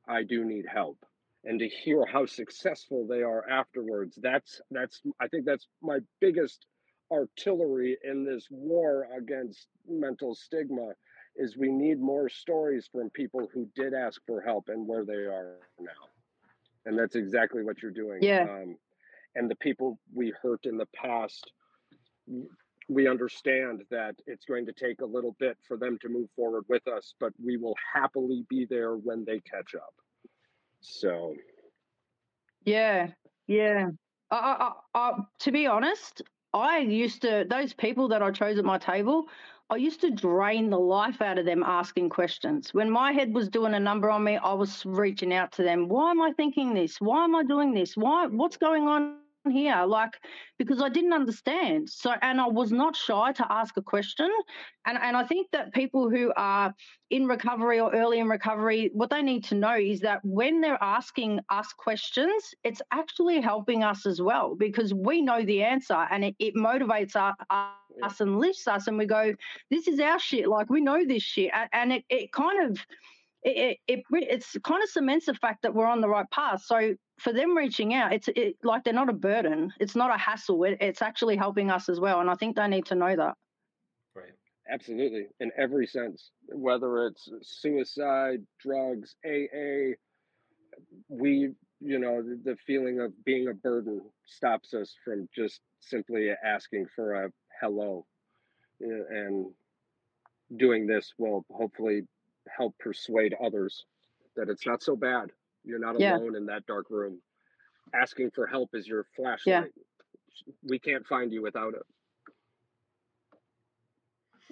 I 0.09 0.23
do 0.23 0.45
need 0.45 0.65
help. 0.73 0.99
And 1.45 1.61
to 1.61 1.69
hear 1.69 2.05
how 2.05 2.27
successful 2.27 3.07
they 3.07 3.23
are 3.23 3.49
afterwards 3.49 4.19
that's 4.21 4.61
that's 4.71 5.01
I 5.21 5.29
think 5.29 5.45
that's 5.45 5.69
my 5.81 6.01
biggest 6.21 6.67
artillery 7.13 7.97
in 8.05 8.25
this 8.25 8.47
war 8.51 9.07
against 9.17 9.69
mental 9.89 10.35
stigma 10.35 10.93
is 11.37 11.57
we 11.57 11.71
need 11.71 12.01
more 12.01 12.29
stories 12.29 12.89
from 12.93 13.11
people 13.11 13.49
who 13.55 13.69
did 13.75 13.95
ask 13.95 14.21
for 14.27 14.41
help 14.41 14.65
and 14.69 14.87
where 14.87 15.05
they 15.05 15.13
are 15.13 15.59
now. 15.81 15.91
And 16.85 16.99
that's 16.99 17.15
exactly 17.15 17.63
what 17.63 17.81
you're 17.81 17.93
doing. 17.93 18.19
Yeah. 18.21 18.43
Um, 18.43 18.77
and 19.35 19.49
the 19.49 19.55
people 19.57 19.99
we 20.13 20.33
hurt 20.43 20.65
in 20.65 20.77
the 20.77 20.89
past 20.95 21.53
we 22.89 23.07
understand 23.07 23.83
that 23.91 24.17
it's 24.27 24.47
going 24.47 24.65
to 24.67 24.73
take 24.73 25.03
a 25.03 25.07
little 25.07 25.37
bit 25.39 25.59
for 25.67 25.77
them 25.77 25.99
to 26.01 26.09
move 26.09 26.29
forward 26.35 26.65
with 26.69 26.89
us, 26.89 27.15
but 27.21 27.33
we 27.43 27.57
will 27.59 27.77
happily 27.95 28.45
be 28.49 28.65
there 28.65 28.97
when 28.97 29.25
they 29.25 29.41
catch 29.41 29.75
up. 29.75 29.95
So, 30.81 31.35
yeah, 32.65 33.09
yeah. 33.47 33.91
I, 34.31 34.71
I, 34.95 34.99
I, 34.99 35.13
to 35.41 35.53
be 35.53 35.67
honest, 35.67 36.23
I 36.55 36.79
used 36.79 37.23
to 37.23 37.47
those 37.49 37.75
people 37.75 38.09
that 38.09 38.23
I 38.23 38.31
chose 38.31 38.59
at 38.59 38.65
my 38.65 38.79
table. 38.79 39.29
I 39.71 39.77
used 39.77 40.01
to 40.01 40.11
drain 40.11 40.71
the 40.71 40.79
life 40.79 41.21
out 41.21 41.39
of 41.39 41.45
them 41.45 41.63
asking 41.63 42.09
questions. 42.09 42.73
When 42.73 42.91
my 42.91 43.13
head 43.13 43.35
was 43.35 43.51
doing 43.51 43.75
a 43.75 43.81
number 43.81 44.11
on 44.11 44.25
me, 44.25 44.39
I 44.39 44.55
was 44.55 44.83
reaching 44.87 45.35
out 45.35 45.53
to 45.53 45.63
them. 45.63 45.89
Why 45.89 46.11
am 46.11 46.23
I 46.23 46.33
thinking 46.33 46.73
this? 46.73 46.99
Why 47.03 47.25
am 47.25 47.35
I 47.35 47.45
doing 47.45 47.75
this? 47.75 47.95
Why? 47.95 48.27
What's 48.27 48.57
going 48.57 48.89
on 48.89 49.17
here 49.49 49.85
like 49.87 50.19
because 50.59 50.83
i 50.83 50.89
didn't 50.89 51.13
understand. 51.13 51.89
So 51.89 52.13
and 52.23 52.41
i 52.41 52.47
was 52.47 52.73
not 52.73 52.97
shy 52.97 53.33
to 53.33 53.47
ask 53.53 53.77
a 53.77 53.83
question. 53.83 54.31
And 54.87 54.99
and 54.99 55.17
i 55.17 55.25
think 55.25 55.49
that 55.53 55.73
people 55.73 56.11
who 56.11 56.33
are 56.37 56.75
in 57.11 57.27
recovery 57.27 57.81
or 57.81 57.95
early 57.95 58.19
in 58.19 58.29
recovery 58.29 58.91
what 58.93 59.11
they 59.11 59.23
need 59.23 59.45
to 59.45 59.55
know 59.55 59.77
is 59.77 60.01
that 60.01 60.21
when 60.25 60.61
they're 60.61 60.83
asking 60.83 61.41
us 61.49 61.73
questions 61.73 62.55
it's 62.65 62.83
actually 62.93 63.41
helping 63.41 63.83
us 63.83 64.05
as 64.05 64.21
well 64.21 64.55
because 64.55 64.93
we 64.93 65.23
know 65.23 65.43
the 65.43 65.63
answer 65.63 66.07
and 66.11 66.23
it, 66.23 66.35
it 66.39 66.55
motivates 66.55 67.17
us, 67.17 67.35
us 68.03 68.21
and 68.21 68.39
lifts 68.39 68.69
us 68.69 68.89
and 68.89 68.99
we 68.99 69.07
go 69.07 69.33
this 69.71 69.89
is 69.89 70.01
our 70.01 70.19
shit. 70.19 70.49
Like 70.49 70.71
we 70.71 70.81
know 70.81 71.05
this 71.07 71.23
shit. 71.23 71.51
And 71.73 71.93
it, 71.93 72.05
it 72.09 72.33
kind 72.33 72.71
of 72.71 72.79
it, 73.43 73.79
it, 73.87 74.03
it's 74.11 74.57
kind 74.65 74.83
of 74.83 74.89
cements 74.89 75.27
the 75.27 75.35
fact 75.35 75.63
that 75.63 75.75
we're 75.75 75.87
on 75.87 76.01
the 76.01 76.09
right 76.09 76.29
path. 76.31 76.65
So 76.65 76.95
for 77.19 77.33
them 77.33 77.57
reaching 77.57 77.95
out, 77.95 78.13
it's 78.13 78.29
it, 78.29 78.57
like 78.63 78.85
they're 78.85 78.93
not 78.93 79.09
a 79.09 79.15
burden. 79.15 79.73
It's 79.81 79.97
not 79.97 80.15
a 80.15 80.19
hassle. 80.19 80.65
It, 80.65 80.79
it's 80.81 81.03
actually 81.03 81.37
helping 81.37 81.71
us 81.71 81.89
as 81.89 82.01
well. 82.01 82.21
And 82.21 82.31
I 82.31 82.35
think 82.35 82.57
they 82.57 82.67
need 82.67 82.87
to 82.87 82.95
know 82.95 83.15
that. 83.15 83.35
Right. 84.15 84.33
Absolutely. 84.71 85.27
In 85.41 85.51
every 85.57 85.87
sense, 85.87 86.31
whether 86.49 87.07
it's 87.07 87.29
suicide, 87.43 88.41
drugs, 88.61 89.15
AA, 89.25 89.95
we, 91.09 91.53
you 91.81 91.99
know, 91.99 92.23
the, 92.23 92.41
the 92.45 92.57
feeling 92.67 93.01
of 93.01 93.13
being 93.25 93.49
a 93.49 93.55
burden 93.55 94.01
stops 94.27 94.75
us 94.75 94.95
from 95.05 95.29
just 95.35 95.61
simply 95.81 96.31
asking 96.45 96.87
for 96.95 97.25
a 97.25 97.31
hello. 97.61 98.05
Eh, 98.83 98.87
and 98.87 99.47
doing 100.57 100.87
this 100.87 101.13
will 101.19 101.45
hopefully 101.51 102.03
help 102.57 102.77
persuade 102.79 103.35
others 103.45 103.85
that 104.37 104.49
it's 104.49 104.67
not 104.67 104.83
so 104.83 104.97
bad. 104.97 105.31
You're 105.65 105.79
not 105.79 105.97
alone 105.97 106.33
yeah. 106.33 106.39
in 106.39 106.47
that 106.47 106.67
dark 106.67 106.87
room. 106.91 107.21
Asking 107.95 108.31
for 108.31 108.47
help 108.47 108.71
is 108.75 108.87
your 108.87 109.07
flashlight. 109.17 109.41
Yeah. 109.47 109.65
We 110.69 110.79
can't 110.79 111.07
find 111.07 111.33
you 111.33 111.43
without 111.43 111.75
it. 111.75 111.83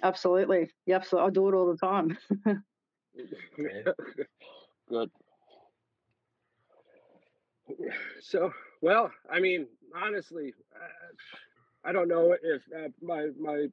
Absolutely. 0.03 0.69
Yep. 0.85 1.05
So 1.05 1.19
I 1.19 1.29
do 1.29 1.47
it 1.49 1.55
all 1.55 1.71
the 1.71 1.77
time. 1.77 2.17
Good. 4.89 5.09
So, 8.21 8.51
well, 8.81 9.11
I 9.31 9.39
mean, 9.39 9.67
honestly, 9.95 10.53
I 11.83 11.91
don't 11.91 12.07
know 12.07 12.35
if 12.41 12.61
uh, 12.75 12.89
my 13.01 13.27
my 13.39 13.67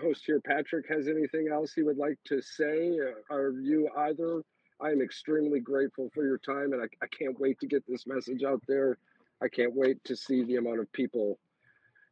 host 0.00 0.22
here, 0.26 0.40
Patrick, 0.40 0.86
has 0.88 1.08
anything 1.08 1.48
else 1.52 1.72
he 1.72 1.82
would 1.82 1.98
like 1.98 2.18
to 2.26 2.40
say. 2.40 2.98
Uh, 2.98 3.34
are 3.34 3.50
you 3.50 3.88
either? 3.96 4.42
I 4.80 4.90
am 4.90 5.00
extremely 5.00 5.60
grateful 5.60 6.10
for 6.14 6.24
your 6.24 6.38
time, 6.38 6.72
and 6.72 6.82
I, 6.82 6.86
I 7.02 7.06
can't 7.08 7.38
wait 7.40 7.58
to 7.60 7.66
get 7.66 7.84
this 7.86 8.06
message 8.06 8.44
out 8.44 8.62
there. 8.68 8.98
I 9.42 9.48
can't 9.48 9.74
wait 9.74 10.02
to 10.04 10.16
see 10.16 10.44
the 10.44 10.56
amount 10.56 10.80
of 10.80 10.92
people, 10.92 11.38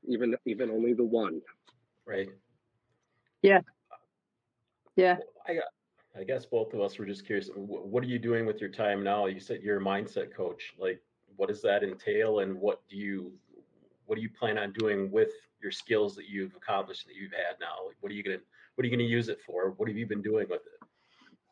even 0.09 0.37
even 0.47 0.71
only 0.71 0.93
the 0.93 1.05
one. 1.05 1.41
Right. 2.07 2.29
Yeah. 3.43 3.61
Yeah. 4.97 5.17
I 5.47 5.59
I 6.19 6.25
guess 6.25 6.47
both 6.47 6.73
of 6.73 6.81
us 6.81 6.99
were 6.99 7.05
just 7.05 7.27
curious. 7.27 7.51
What 7.55 8.03
are 8.03 8.07
you 8.07 8.19
doing 8.19 8.47
with 8.47 8.61
your 8.61 8.71
time 8.71 9.03
now? 9.03 9.27
You 9.27 9.41
said 9.41 9.61
you're 9.63 9.79
a 9.79 9.85
mindset 9.85 10.35
coach. 10.35 10.75
Like, 10.79 11.01
what 11.37 11.49
does 11.49 11.63
that 11.63 11.83
entail, 11.83 12.41
and 12.41 12.59
what 12.59 12.81
do 12.89 12.97
you 12.97 13.33
what 14.07 14.17
do 14.17 14.23
you 14.23 14.31
plan 14.31 14.57
on 14.57 14.73
doing 14.73 15.11
with 15.11 15.31
your 15.67 15.73
skills 15.73 16.15
that 16.15 16.29
you've 16.29 16.55
accomplished 16.55 17.07
that 17.07 17.17
you've 17.17 17.33
had 17.33 17.59
now? 17.61 17.85
Like, 17.85 17.97
what 18.01 18.13
are 18.13 18.15
you 18.15 18.23
gonna 18.23 18.39
what 18.77 18.85
are 18.85 18.89
you 18.89 18.97
gonna 18.97 19.09
use 19.09 19.29
it 19.29 19.41
for? 19.45 19.73
What 19.77 19.89
have 19.89 19.99
you 19.99 20.07
been 20.07 20.23
doing 20.23 20.47
with 20.49 20.61
it? 20.61 20.89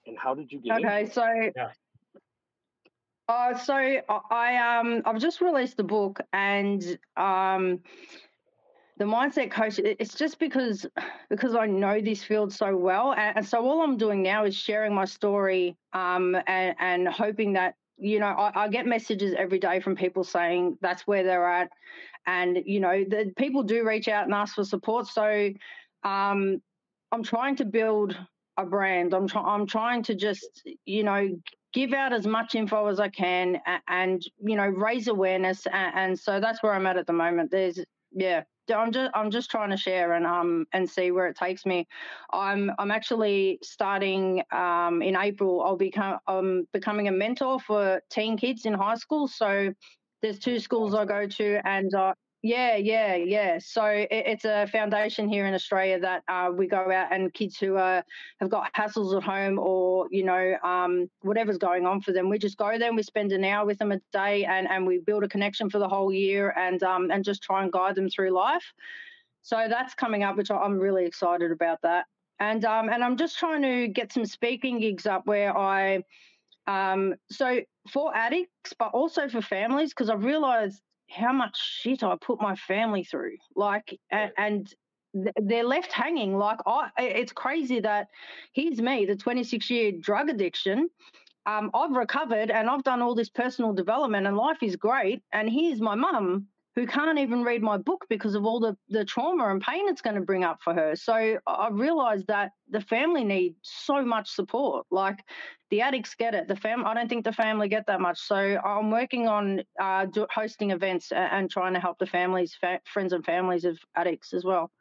And 0.06 0.16
how 0.16 0.34
did 0.34 0.52
you 0.52 0.60
get? 0.60 0.78
Okay, 0.78 1.10
so 1.10 1.26
yeah. 1.56 1.70
Uh, 3.28 3.58
so 3.58 3.74
I 3.74 4.78
um 4.78 5.02
I've 5.04 5.18
just 5.18 5.40
released 5.40 5.76
the 5.76 5.82
book 5.82 6.20
and 6.32 6.80
um 7.16 7.80
the 8.96 9.04
mindset 9.04 9.50
coach 9.50 9.80
it's 9.80 10.14
just 10.14 10.38
because 10.38 10.86
because 11.28 11.56
I 11.56 11.66
know 11.66 12.00
this 12.00 12.22
field 12.22 12.52
so 12.52 12.76
well 12.76 13.12
and, 13.12 13.38
and 13.38 13.46
so 13.46 13.66
all 13.66 13.82
I'm 13.82 13.96
doing 13.96 14.22
now 14.22 14.44
is 14.44 14.54
sharing 14.54 14.94
my 14.94 15.06
story 15.06 15.76
um 15.92 16.36
and 16.46 16.76
and 16.78 17.08
hoping 17.08 17.54
that 17.54 17.74
you 17.98 18.18
know 18.18 18.26
I, 18.26 18.64
I 18.64 18.68
get 18.68 18.86
messages 18.86 19.34
every 19.36 19.58
day 19.58 19.80
from 19.80 19.96
people 19.96 20.24
saying 20.24 20.78
that's 20.80 21.06
where 21.06 21.22
they're 21.22 21.48
at. 21.48 21.70
And 22.26 22.58
you 22.64 22.80
know 22.80 23.04
the 23.04 23.32
people 23.36 23.62
do 23.62 23.86
reach 23.86 24.08
out 24.08 24.24
and 24.24 24.34
ask 24.34 24.54
for 24.54 24.64
support. 24.64 25.06
So 25.06 25.50
um, 26.04 26.60
i'm 27.12 27.22
trying 27.22 27.56
to 27.56 27.64
build 27.64 28.16
a 28.56 28.64
brand. 28.64 29.14
I'm, 29.14 29.26
try- 29.26 29.42
I'm 29.42 29.66
trying 29.66 30.02
to 30.04 30.14
just 30.14 30.66
you 30.84 31.02
know 31.02 31.28
give 31.72 31.92
out 31.92 32.12
as 32.12 32.26
much 32.26 32.54
info 32.54 32.86
as 32.86 33.00
i 33.00 33.08
can 33.08 33.58
and, 33.66 33.82
and 33.88 34.22
you 34.42 34.56
know 34.56 34.66
raise 34.66 35.08
awareness. 35.08 35.66
And, 35.66 35.94
and, 35.94 36.18
so 36.18 36.40
that's 36.40 36.62
where 36.62 36.72
i'm 36.72 36.86
at 36.86 36.96
at 36.96 37.06
the 37.06 37.12
moment. 37.12 37.50
There's 37.50 37.78
yeah 38.12 38.42
I'm 38.72 38.92
just 38.92 39.10
I'm 39.14 39.30
just 39.30 39.50
trying 39.50 39.70
to 39.70 39.76
share 39.76 40.12
and 40.12 40.26
um 40.26 40.66
and 40.72 40.88
see 40.88 41.10
where 41.10 41.26
it 41.26 41.36
takes 41.36 41.66
me. 41.66 41.86
I'm 42.32 42.70
I'm 42.78 42.90
actually 42.90 43.58
starting 43.62 44.42
um 44.52 45.02
in 45.02 45.16
April. 45.16 45.62
I'll 45.62 45.76
become 45.76 46.18
I'm 46.26 46.66
becoming 46.72 47.08
a 47.08 47.12
mentor 47.12 47.60
for 47.60 48.00
teen 48.10 48.36
kids 48.36 48.66
in 48.66 48.74
high 48.74 48.96
school. 48.96 49.28
So 49.28 49.72
there's 50.22 50.38
two 50.38 50.58
schools 50.58 50.94
I 50.94 51.04
go 51.04 51.26
to, 51.26 51.60
and 51.66 51.94
uh, 51.94 52.14
yeah, 52.44 52.76
yeah, 52.76 53.14
yeah. 53.14 53.58
So 53.58 53.86
it, 53.86 54.08
it's 54.10 54.44
a 54.44 54.66
foundation 54.66 55.30
here 55.30 55.46
in 55.46 55.54
Australia 55.54 55.98
that 56.00 56.24
uh, 56.28 56.50
we 56.54 56.66
go 56.66 56.92
out 56.92 57.10
and 57.10 57.32
kids 57.32 57.56
who 57.56 57.78
uh, 57.78 58.02
have 58.38 58.50
got 58.50 58.70
hassles 58.74 59.16
at 59.16 59.22
home 59.22 59.58
or 59.58 60.08
you 60.10 60.24
know 60.24 60.54
um, 60.62 61.08
whatever's 61.22 61.56
going 61.56 61.86
on 61.86 62.02
for 62.02 62.12
them, 62.12 62.28
we 62.28 62.38
just 62.38 62.58
go 62.58 62.78
there 62.78 62.88
and 62.88 62.96
we 62.98 63.02
spend 63.02 63.32
an 63.32 63.44
hour 63.44 63.64
with 63.64 63.78
them 63.78 63.92
a 63.92 64.00
day 64.12 64.44
and 64.44 64.68
and 64.68 64.86
we 64.86 64.98
build 64.98 65.24
a 65.24 65.28
connection 65.28 65.70
for 65.70 65.78
the 65.78 65.88
whole 65.88 66.12
year 66.12 66.50
and 66.50 66.82
um, 66.82 67.10
and 67.10 67.24
just 67.24 67.42
try 67.42 67.62
and 67.62 67.72
guide 67.72 67.94
them 67.94 68.10
through 68.10 68.30
life. 68.30 68.74
So 69.40 69.66
that's 69.66 69.94
coming 69.94 70.22
up, 70.22 70.36
which 70.36 70.50
I'm 70.50 70.78
really 70.78 71.06
excited 71.06 71.50
about 71.50 71.80
that. 71.80 72.04
And 72.40 72.62
um, 72.66 72.90
and 72.90 73.02
I'm 73.02 73.16
just 73.16 73.38
trying 73.38 73.62
to 73.62 73.88
get 73.88 74.12
some 74.12 74.26
speaking 74.26 74.80
gigs 74.80 75.06
up 75.06 75.24
where 75.24 75.56
I 75.56 76.04
um, 76.66 77.14
so 77.30 77.60
for 77.90 78.14
addicts, 78.14 78.74
but 78.78 78.90
also 78.92 79.28
for 79.28 79.40
families, 79.40 79.90
because 79.90 80.10
I've 80.10 80.24
realised 80.24 80.82
how 81.10 81.32
much 81.32 81.56
shit 81.56 82.02
I 82.02 82.16
put 82.20 82.40
my 82.40 82.56
family 82.56 83.04
through. 83.04 83.36
Like, 83.54 83.98
and, 84.10 84.32
and 84.36 84.74
they're 85.42 85.64
left 85.64 85.92
hanging. 85.92 86.36
Like, 86.36 86.58
I, 86.66 86.90
it's 86.98 87.32
crazy 87.32 87.80
that 87.80 88.08
here's 88.52 88.80
me, 88.80 89.06
the 89.06 89.16
26 89.16 89.70
year 89.70 89.92
drug 90.00 90.28
addiction. 90.28 90.88
Um, 91.46 91.70
I've 91.74 91.92
recovered 91.92 92.50
and 92.50 92.70
I've 92.70 92.84
done 92.84 93.02
all 93.02 93.14
this 93.14 93.28
personal 93.28 93.74
development 93.74 94.26
and 94.26 94.36
life 94.36 94.62
is 94.62 94.76
great. 94.76 95.22
And 95.32 95.48
here's 95.50 95.80
my 95.80 95.94
mum 95.94 96.46
who 96.76 96.86
can't 96.86 97.18
even 97.18 97.44
read 97.44 97.62
my 97.62 97.76
book 97.76 98.04
because 98.08 98.34
of 98.34 98.44
all 98.44 98.58
the, 98.58 98.76
the 98.88 99.04
trauma 99.04 99.48
and 99.48 99.60
pain 99.60 99.88
it's 99.88 100.02
going 100.02 100.16
to 100.16 100.22
bring 100.22 100.42
up 100.42 100.58
for 100.62 100.74
her. 100.74 100.96
So 100.96 101.38
I 101.46 101.68
realized 101.70 102.26
that 102.26 102.50
the 102.68 102.80
family 102.80 103.22
need 103.22 103.54
so 103.62 104.04
much 104.04 104.30
support. 104.30 104.84
Like 104.90 105.20
the 105.70 105.80
addicts 105.82 106.14
get 106.16 106.34
it. 106.34 106.48
The 106.48 106.56
fam, 106.56 106.84
I 106.84 106.94
don't 106.94 107.08
think 107.08 107.24
the 107.24 107.32
family 107.32 107.68
get 107.68 107.86
that 107.86 108.00
much. 108.00 108.18
So 108.18 108.36
I'm 108.36 108.90
working 108.90 109.28
on 109.28 109.62
uh, 109.80 110.06
do, 110.06 110.26
hosting 110.34 110.72
events 110.72 111.12
and, 111.12 111.32
and, 111.32 111.50
trying 111.50 111.74
to 111.74 111.80
help 111.80 111.98
the 111.98 112.06
families, 112.06 112.56
fa- 112.60 112.80
friends 112.84 113.12
and 113.12 113.24
families 113.24 113.64
of 113.64 113.78
addicts 113.94 114.34
as 114.34 114.44
well. 114.44 114.72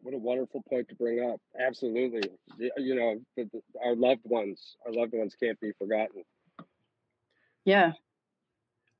What 0.00 0.14
a 0.14 0.18
wonderful 0.18 0.62
point 0.68 0.88
to 0.88 0.94
bring 0.94 1.30
up. 1.30 1.40
Absolutely. 1.60 2.22
You 2.58 2.94
know, 2.94 3.20
the, 3.36 3.44
the, 3.52 3.60
our 3.84 3.94
loved 3.94 4.22
ones, 4.24 4.76
our 4.86 4.92
loved 4.92 5.12
ones 5.12 5.36
can't 5.38 5.60
be 5.60 5.72
forgotten. 5.78 6.24
Yeah, 7.64 7.92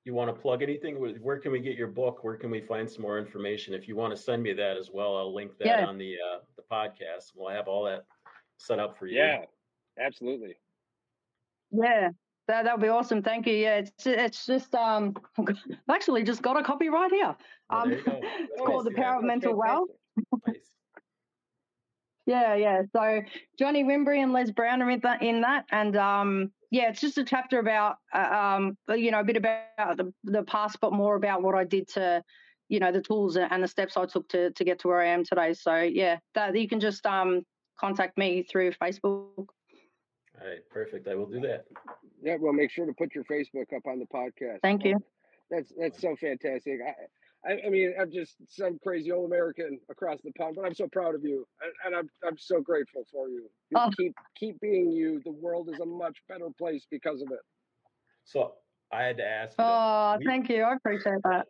you 0.04 0.14
want 0.14 0.34
to 0.34 0.40
plug 0.40 0.62
anything? 0.62 0.96
Where 1.20 1.38
can 1.38 1.52
we 1.52 1.60
get 1.60 1.76
your 1.76 1.88
book? 1.88 2.24
Where 2.24 2.36
can 2.36 2.50
we 2.50 2.60
find 2.60 2.90
some 2.90 3.02
more 3.02 3.18
information? 3.18 3.72
If 3.72 3.86
you 3.86 3.94
want 3.94 4.14
to 4.14 4.20
send 4.20 4.42
me 4.42 4.52
that 4.52 4.76
as 4.76 4.90
well, 4.92 5.16
I'll 5.16 5.34
link 5.34 5.52
that 5.58 5.66
yeah. 5.66 5.86
on 5.86 5.98
the 5.98 6.14
uh, 6.14 6.38
the 6.56 6.62
podcast. 6.70 7.32
We'll 7.34 7.50
have 7.50 7.68
all 7.68 7.84
that 7.84 8.04
set 8.56 8.80
up 8.80 8.98
for 8.98 9.06
you. 9.06 9.18
Yeah, 9.18 9.44
absolutely. 10.00 10.56
Yeah, 11.70 12.10
that 12.48 12.64
that 12.64 12.76
would 12.76 12.82
be 12.82 12.88
awesome. 12.88 13.22
Thank 13.22 13.46
you. 13.46 13.54
Yeah, 13.54 13.78
it's 13.78 14.06
it's 14.06 14.46
just 14.46 14.74
um, 14.74 15.14
I've 15.38 15.56
actually 15.88 16.24
just 16.24 16.42
got 16.42 16.58
a 16.58 16.64
copy 16.64 16.88
right 16.88 17.10
here. 17.10 17.36
Um, 17.70 17.92
it's 17.92 18.02
oh, 18.60 18.66
called 18.66 18.86
The 18.86 18.92
Power 18.92 19.18
of 19.18 19.24
Mental 19.24 19.54
Wealth. 19.54 19.88
nice. 20.46 20.56
Yeah, 22.24 22.54
yeah. 22.54 22.82
So 22.94 23.20
Johnny 23.58 23.82
Wimbrey 23.82 24.22
and 24.22 24.32
Les 24.32 24.52
Brown 24.52 24.80
are 24.80 24.88
in 24.88 25.00
that, 25.02 25.22
in 25.22 25.40
that, 25.40 25.64
and 25.72 25.96
um, 25.96 26.52
yeah, 26.72 26.88
it's 26.88 27.02
just 27.02 27.18
a 27.18 27.24
chapter 27.24 27.58
about, 27.58 27.96
uh, 28.14 28.18
um, 28.18 28.78
you 28.96 29.10
know, 29.10 29.20
a 29.20 29.24
bit 29.24 29.36
about 29.36 29.98
the, 29.98 30.10
the 30.24 30.42
past, 30.42 30.78
but 30.80 30.94
more 30.94 31.16
about 31.16 31.42
what 31.42 31.54
I 31.54 31.64
did 31.64 31.86
to, 31.88 32.24
you 32.70 32.80
know, 32.80 32.90
the 32.90 33.02
tools 33.02 33.36
and 33.36 33.62
the 33.62 33.68
steps 33.68 33.98
I 33.98 34.06
took 34.06 34.26
to 34.30 34.50
to 34.52 34.64
get 34.64 34.78
to 34.78 34.88
where 34.88 35.02
I 35.02 35.08
am 35.08 35.22
today. 35.22 35.52
So 35.52 35.76
yeah, 35.76 36.16
that 36.34 36.58
you 36.58 36.66
can 36.66 36.80
just 36.80 37.04
um, 37.04 37.42
contact 37.78 38.16
me 38.16 38.42
through 38.50 38.72
Facebook. 38.72 39.36
All 39.36 39.46
right, 40.48 40.66
perfect. 40.70 41.06
I 41.08 41.14
will 41.14 41.26
do 41.26 41.40
that. 41.40 41.66
Yeah, 42.22 42.36
well, 42.40 42.54
make 42.54 42.70
sure 42.70 42.86
to 42.86 42.94
put 42.94 43.14
your 43.14 43.24
Facebook 43.24 43.70
up 43.76 43.86
on 43.86 43.98
the 43.98 44.06
podcast. 44.06 44.60
Thank 44.62 44.86
you. 44.86 44.98
That's 45.50 45.74
that's 45.78 46.00
so 46.00 46.16
fantastic. 46.16 46.78
I, 46.88 46.94
I, 47.44 47.58
I, 47.66 47.70
mean, 47.70 47.92
I'm 48.00 48.10
just 48.10 48.36
some 48.48 48.78
crazy 48.82 49.10
old 49.10 49.30
American 49.30 49.80
across 49.90 50.20
the 50.22 50.30
pond, 50.32 50.54
but 50.56 50.64
I'm 50.64 50.74
so 50.74 50.86
proud 50.86 51.14
of 51.14 51.24
you, 51.24 51.46
and, 51.60 51.72
and 51.84 51.96
I'm 51.96 52.08
I'm 52.26 52.38
so 52.38 52.60
grateful 52.60 53.04
for 53.12 53.28
you. 53.28 53.50
you 53.70 53.76
oh. 53.76 53.90
Keep 53.96 54.14
keep 54.36 54.60
being 54.60 54.92
you. 54.92 55.20
The 55.24 55.32
world 55.32 55.68
is 55.72 55.80
a 55.80 55.86
much 55.86 56.18
better 56.28 56.48
place 56.56 56.86
because 56.90 57.20
of 57.20 57.28
it. 57.32 57.40
So 58.24 58.54
I 58.92 59.02
had 59.02 59.16
to 59.16 59.24
ask. 59.24 59.54
oh, 59.58 60.16
we, 60.18 60.24
thank 60.24 60.48
you. 60.48 60.62
I 60.62 60.74
appreciate 60.74 61.22
that. 61.24 61.48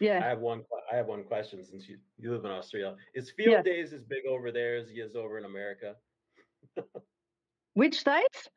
Yeah. 0.00 0.20
I 0.22 0.28
have 0.28 0.38
one. 0.38 0.62
I 0.92 0.96
have 0.96 1.06
one 1.06 1.24
question 1.24 1.64
since 1.64 1.88
you, 1.88 1.96
you 2.18 2.30
live 2.30 2.44
in 2.44 2.50
Australia. 2.52 2.94
Is 3.14 3.30
field 3.30 3.50
yeah. 3.50 3.62
days 3.62 3.92
as 3.92 4.04
big 4.04 4.26
over 4.28 4.52
there 4.52 4.76
as 4.76 4.88
he 4.88 5.00
is 5.00 5.16
over 5.16 5.38
in 5.38 5.44
America? 5.44 5.96
Which 7.74 7.98
states? 7.98 8.48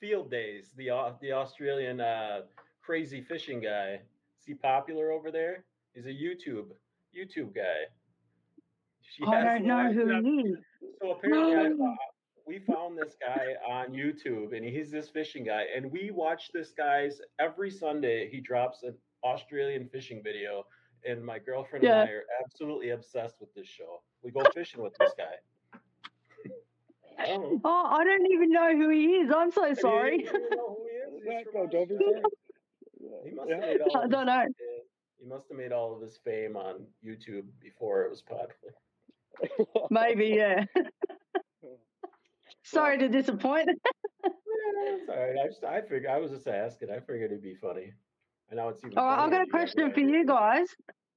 Field 0.00 0.30
days. 0.30 0.72
The 0.76 0.90
the 1.22 1.32
Australian 1.32 2.00
uh, 2.00 2.40
crazy 2.82 3.22
fishing 3.22 3.60
guy. 3.60 4.00
Is 4.40 4.46
he 4.46 4.54
popular 4.54 5.12
over 5.12 5.30
there? 5.30 5.64
Is 5.94 6.06
a 6.06 6.10
YouTube 6.10 6.66
YouTube 7.16 7.54
guy. 7.54 7.86
She 9.02 9.24
I 9.26 9.44
don't 9.44 9.66
know 9.66 9.92
who 9.92 10.22
he 10.22 10.48
is. 10.48 10.58
So 11.00 11.12
apparently, 11.12 11.54
I, 11.54 11.66
uh, 11.84 11.94
we 12.46 12.58
found 12.60 12.98
this 12.98 13.14
guy 13.20 13.54
on 13.68 13.92
YouTube, 13.92 14.56
and 14.56 14.64
he's 14.64 14.90
this 14.90 15.08
fishing 15.08 15.44
guy, 15.44 15.64
and 15.74 15.90
we 15.90 16.10
watch 16.10 16.50
this 16.52 16.72
guy's 16.76 17.20
every 17.38 17.70
Sunday. 17.70 18.28
He 18.30 18.40
drops 18.40 18.82
an 18.82 18.94
Australian 19.24 19.88
fishing 19.88 20.22
video, 20.24 20.64
and 21.08 21.24
my 21.24 21.38
girlfriend 21.38 21.84
yeah. 21.84 22.00
and 22.02 22.10
I 22.10 22.12
are 22.12 22.24
absolutely 22.42 22.90
obsessed 22.90 23.36
with 23.40 23.54
this 23.54 23.68
show. 23.68 24.02
We 24.22 24.32
go 24.32 24.42
fishing 24.54 24.82
with 24.82 24.94
this 24.98 25.12
guy. 25.16 25.36
I 27.18 27.38
oh, 27.64 27.86
I 27.86 28.04
don't 28.04 28.26
even 28.32 28.50
know 28.50 28.76
who 28.76 28.88
he 28.88 29.06
is. 29.16 29.30
I'm 29.34 29.50
so 29.50 29.74
sorry. 29.74 30.26
He 33.24 33.30
must 33.34 33.50
have 33.50 33.60
made 33.60 33.80
all 33.94 33.96
I 33.96 34.06
don't 34.08 34.26
know. 34.26 34.46
He 35.22 35.28
must 35.28 35.48
have 35.48 35.56
made 35.58 35.70
all 35.70 35.94
of 35.94 36.02
his 36.02 36.18
fame 36.24 36.56
on 36.56 36.84
YouTube 37.04 37.44
before 37.60 38.02
it 38.02 38.10
was 38.10 38.22
popular. 38.22 38.74
Maybe, 39.90 40.34
yeah. 40.36 40.64
Sorry 42.64 42.98
to 42.98 43.08
disappoint. 43.08 43.68
Sorry, 45.06 45.38
I 45.38 45.46
just 45.46 45.62
I 45.64 45.80
figured 45.80 46.06
I 46.06 46.18
was 46.18 46.32
just 46.32 46.48
asking. 46.48 46.90
I 46.90 46.98
figured 46.98 47.30
it'd 47.30 47.42
be 47.42 47.54
funny. 47.54 47.92
I 48.50 48.56
know 48.56 48.68
it's 48.68 48.84
even. 48.84 48.98
Oh, 48.98 49.04
I've 49.04 49.30
got 49.30 49.42
a 49.42 49.50
question 49.50 49.92
for 49.92 50.00
you 50.00 50.26
guys. 50.26 50.66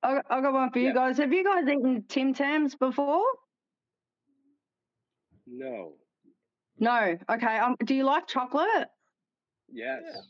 I've 0.03 0.43
got 0.43 0.53
one 0.53 0.71
for 0.71 0.79
you 0.79 0.93
guys. 0.93 1.17
Have 1.17 1.33
you 1.33 1.43
guys 1.43 1.63
eaten 1.67 2.05
Tim 2.07 2.33
Tams 2.33 2.75
before? 2.75 3.25
No. 5.47 5.93
No. 6.77 7.17
Okay. 7.29 7.57
Um, 7.57 7.75
do 7.83 7.95
you 7.95 8.03
like 8.03 8.27
chocolate? 8.27 8.87
Yes. 9.71 10.01
Yeah. 10.05 10.21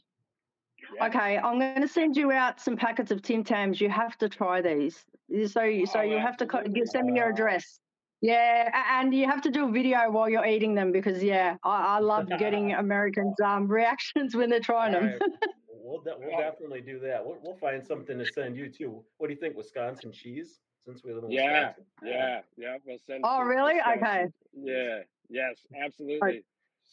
Okay, 1.02 1.38
I'm 1.38 1.60
going 1.60 1.82
to 1.82 1.88
send 1.88 2.16
you 2.16 2.32
out 2.32 2.60
some 2.60 2.76
packets 2.76 3.12
of 3.12 3.22
Tim 3.22 3.44
Tams. 3.44 3.80
You 3.82 3.90
have 3.90 4.18
to 4.20 4.30
try 4.30 4.62
these. 4.62 5.06
So, 5.48 5.62
oh, 5.62 5.86
so 5.86 6.02
you 6.02 6.18
have 6.20 6.38
to 6.38 6.48
send 6.86 7.08
me 7.08 7.18
your 7.18 7.30
address. 7.30 7.80
Yeah, 8.22 8.72
and 9.00 9.14
you 9.14 9.26
have 9.26 9.42
to 9.42 9.52
do 9.52 9.68
a 9.68 9.72
video 9.72 10.10
while 10.10 10.30
you're 10.30 10.46
eating 10.46 10.74
them 10.74 10.92
because 10.92 11.22
yeah, 11.22 11.58
I, 11.64 11.98
I 11.98 12.00
love 12.00 12.28
getting 12.40 12.74
Americans' 12.74 13.36
um, 13.44 13.68
reactions 13.72 14.36
when 14.36 14.50
they're 14.50 14.60
trying 14.60 14.94
them. 14.94 15.06
Right. 15.06 15.22
we'll, 15.70 16.02
de- 16.02 16.16
we'll 16.18 16.38
definitely 16.38 16.82
do 16.82 17.00
that. 17.00 17.26
We'll, 17.26 17.38
we'll 17.44 17.58
find 17.58 17.86
something 17.86 18.18
to 18.18 18.26
send 18.26 18.56
you 18.56 18.70
too. 18.70 19.04
What 19.18 19.28
do 19.28 19.34
you 19.34 19.40
think, 19.40 19.56
Wisconsin 19.56 20.12
cheese? 20.12 20.60
Since 20.86 21.04
we 21.04 21.14
live 21.14 21.24
in 21.24 21.32
yeah, 21.32 21.68
Wisconsin. 21.68 21.86
Yeah, 22.04 22.40
yeah, 22.58 22.78
We'll 22.86 22.98
send. 23.06 23.22
Oh, 23.24 23.42
really? 23.42 23.76
Wisconsin. 23.76 24.04
Okay. 24.04 24.26
Yeah. 24.56 25.00
Yes. 25.30 25.58
Absolutely. 25.84 26.44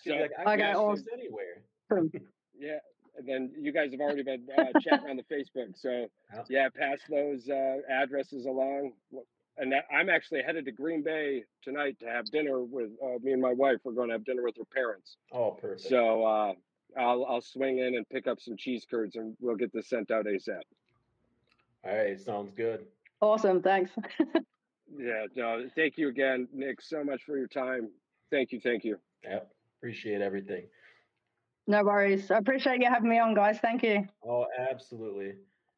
So, 0.05 0.14
like, 0.14 0.31
I 0.46 0.55
okay. 0.55 0.72
Awesome. 0.72 1.05
Anywhere. 1.12 1.62
yeah 2.59 2.72
and 2.72 2.81
then 3.27 3.51
you 3.59 3.72
guys 3.72 3.90
have 3.92 4.01
already 4.01 4.22
been 4.22 4.46
uh, 4.57 4.79
chatting 4.81 5.11
on 5.11 5.16
the 5.16 5.35
Facebook. 5.35 5.77
So 5.77 6.07
yeah, 6.48 6.68
pass 6.68 6.98
those 7.09 7.48
uh, 7.48 7.79
addresses 7.88 8.46
along. 8.46 8.92
And 9.59 9.72
that, 9.72 9.85
I'm 9.94 10.09
actually 10.09 10.42
headed 10.42 10.64
to 10.64 10.72
Green 10.72 11.03
Bay 11.03 11.44
tonight 11.62 11.98
to 12.01 12.07
have 12.07 12.25
dinner 12.31 12.62
with 12.62 12.90
uh, 13.05 13.18
me 13.22 13.33
and 13.33 13.42
my 13.42 13.53
wife. 13.53 13.79
We're 13.85 13.92
going 13.92 14.09
to 14.09 14.14
have 14.14 14.25
dinner 14.25 14.42
with 14.42 14.57
her 14.57 14.64
parents. 14.64 15.16
Oh, 15.31 15.51
perfect. 15.51 15.83
So 15.83 16.25
uh, 16.25 16.53
I'll 16.98 17.25
I'll 17.27 17.40
swing 17.40 17.79
in 17.79 17.96
and 17.96 18.09
pick 18.09 18.27
up 18.27 18.40
some 18.40 18.57
cheese 18.57 18.87
curds, 18.90 19.16
and 19.16 19.37
we'll 19.40 19.57
get 19.57 19.72
this 19.72 19.88
sent 19.88 20.11
out 20.11 20.27
ASAP. 20.27 20.61
All 21.85 21.96
right, 21.96 22.18
sounds 22.18 22.53
good. 22.53 22.87
Awesome, 23.20 23.62
thanks. 23.62 23.90
yeah, 24.96 25.27
no, 25.35 25.68
thank 25.75 25.98
you 25.98 26.09
again, 26.09 26.48
Nic, 26.53 26.81
so 26.81 27.05
much 27.05 27.22
for 27.25 27.37
your 27.37 27.48
time. 27.48 27.90
Thank 28.31 28.53
you, 28.53 28.61
thank 28.61 28.85
you. 28.85 28.98
Yep, 29.25 29.51
appreciate 29.79 30.20
everything. 30.20 30.64
No 31.66 31.85
worries. 31.85 32.31
I 32.31 32.38
appreciate 32.38 32.81
you 32.81 32.88
having 32.88 33.09
me 33.09 33.18
on, 33.18 33.35
guys. 33.35 33.59
Thank 33.61 33.83
you. 33.83 34.07
Oh, 34.27 34.46
absolutely. 34.70 35.35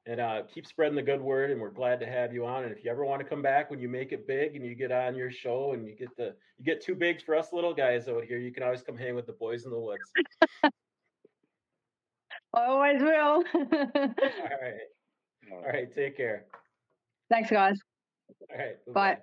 And 0.06 0.20
uh, 0.20 0.42
keep 0.52 0.66
spreading 0.66 0.96
the 0.96 1.02
good 1.02 1.20
word, 1.20 1.50
and 1.50 1.60
we're 1.60 1.70
glad 1.70 1.98
to 2.00 2.06
have 2.06 2.32
you 2.32 2.44
on. 2.44 2.64
And 2.64 2.72
if 2.72 2.84
you 2.84 2.90
ever 2.90 3.04
want 3.04 3.22
to 3.22 3.28
come 3.28 3.40
back 3.40 3.70
when 3.70 3.80
you 3.80 3.88
make 3.88 4.12
it 4.12 4.26
big 4.26 4.54
and 4.54 4.64
you 4.64 4.74
get 4.74 4.92
on 4.92 5.14
your 5.14 5.30
show 5.30 5.72
and 5.72 5.86
you 5.86 5.94
get 5.96 6.14
the 6.16 6.34
you 6.58 6.64
get 6.64 6.82
too 6.82 6.94
big 6.94 7.22
for 7.24 7.34
us 7.34 7.52
little 7.52 7.72
guys 7.72 8.06
out 8.08 8.24
here, 8.24 8.38
you 8.38 8.52
can 8.52 8.62
always 8.62 8.82
come 8.82 8.96
hang 8.96 9.14
with 9.14 9.26
the 9.26 9.32
boys 9.32 9.64
in 9.64 9.70
the 9.70 9.78
woods. 9.78 10.12
I 12.54 12.66
always 12.66 13.00
will. 13.02 13.44
All 13.54 13.72
right. 14.62 14.74
All 15.52 15.62
right. 15.66 15.92
Take 15.92 16.16
care. 16.16 16.46
Thanks, 17.30 17.50
guys. 17.50 17.80
All 18.50 18.58
right. 18.58 18.76
Bye. 18.86 18.92
bye-bye. 18.92 19.20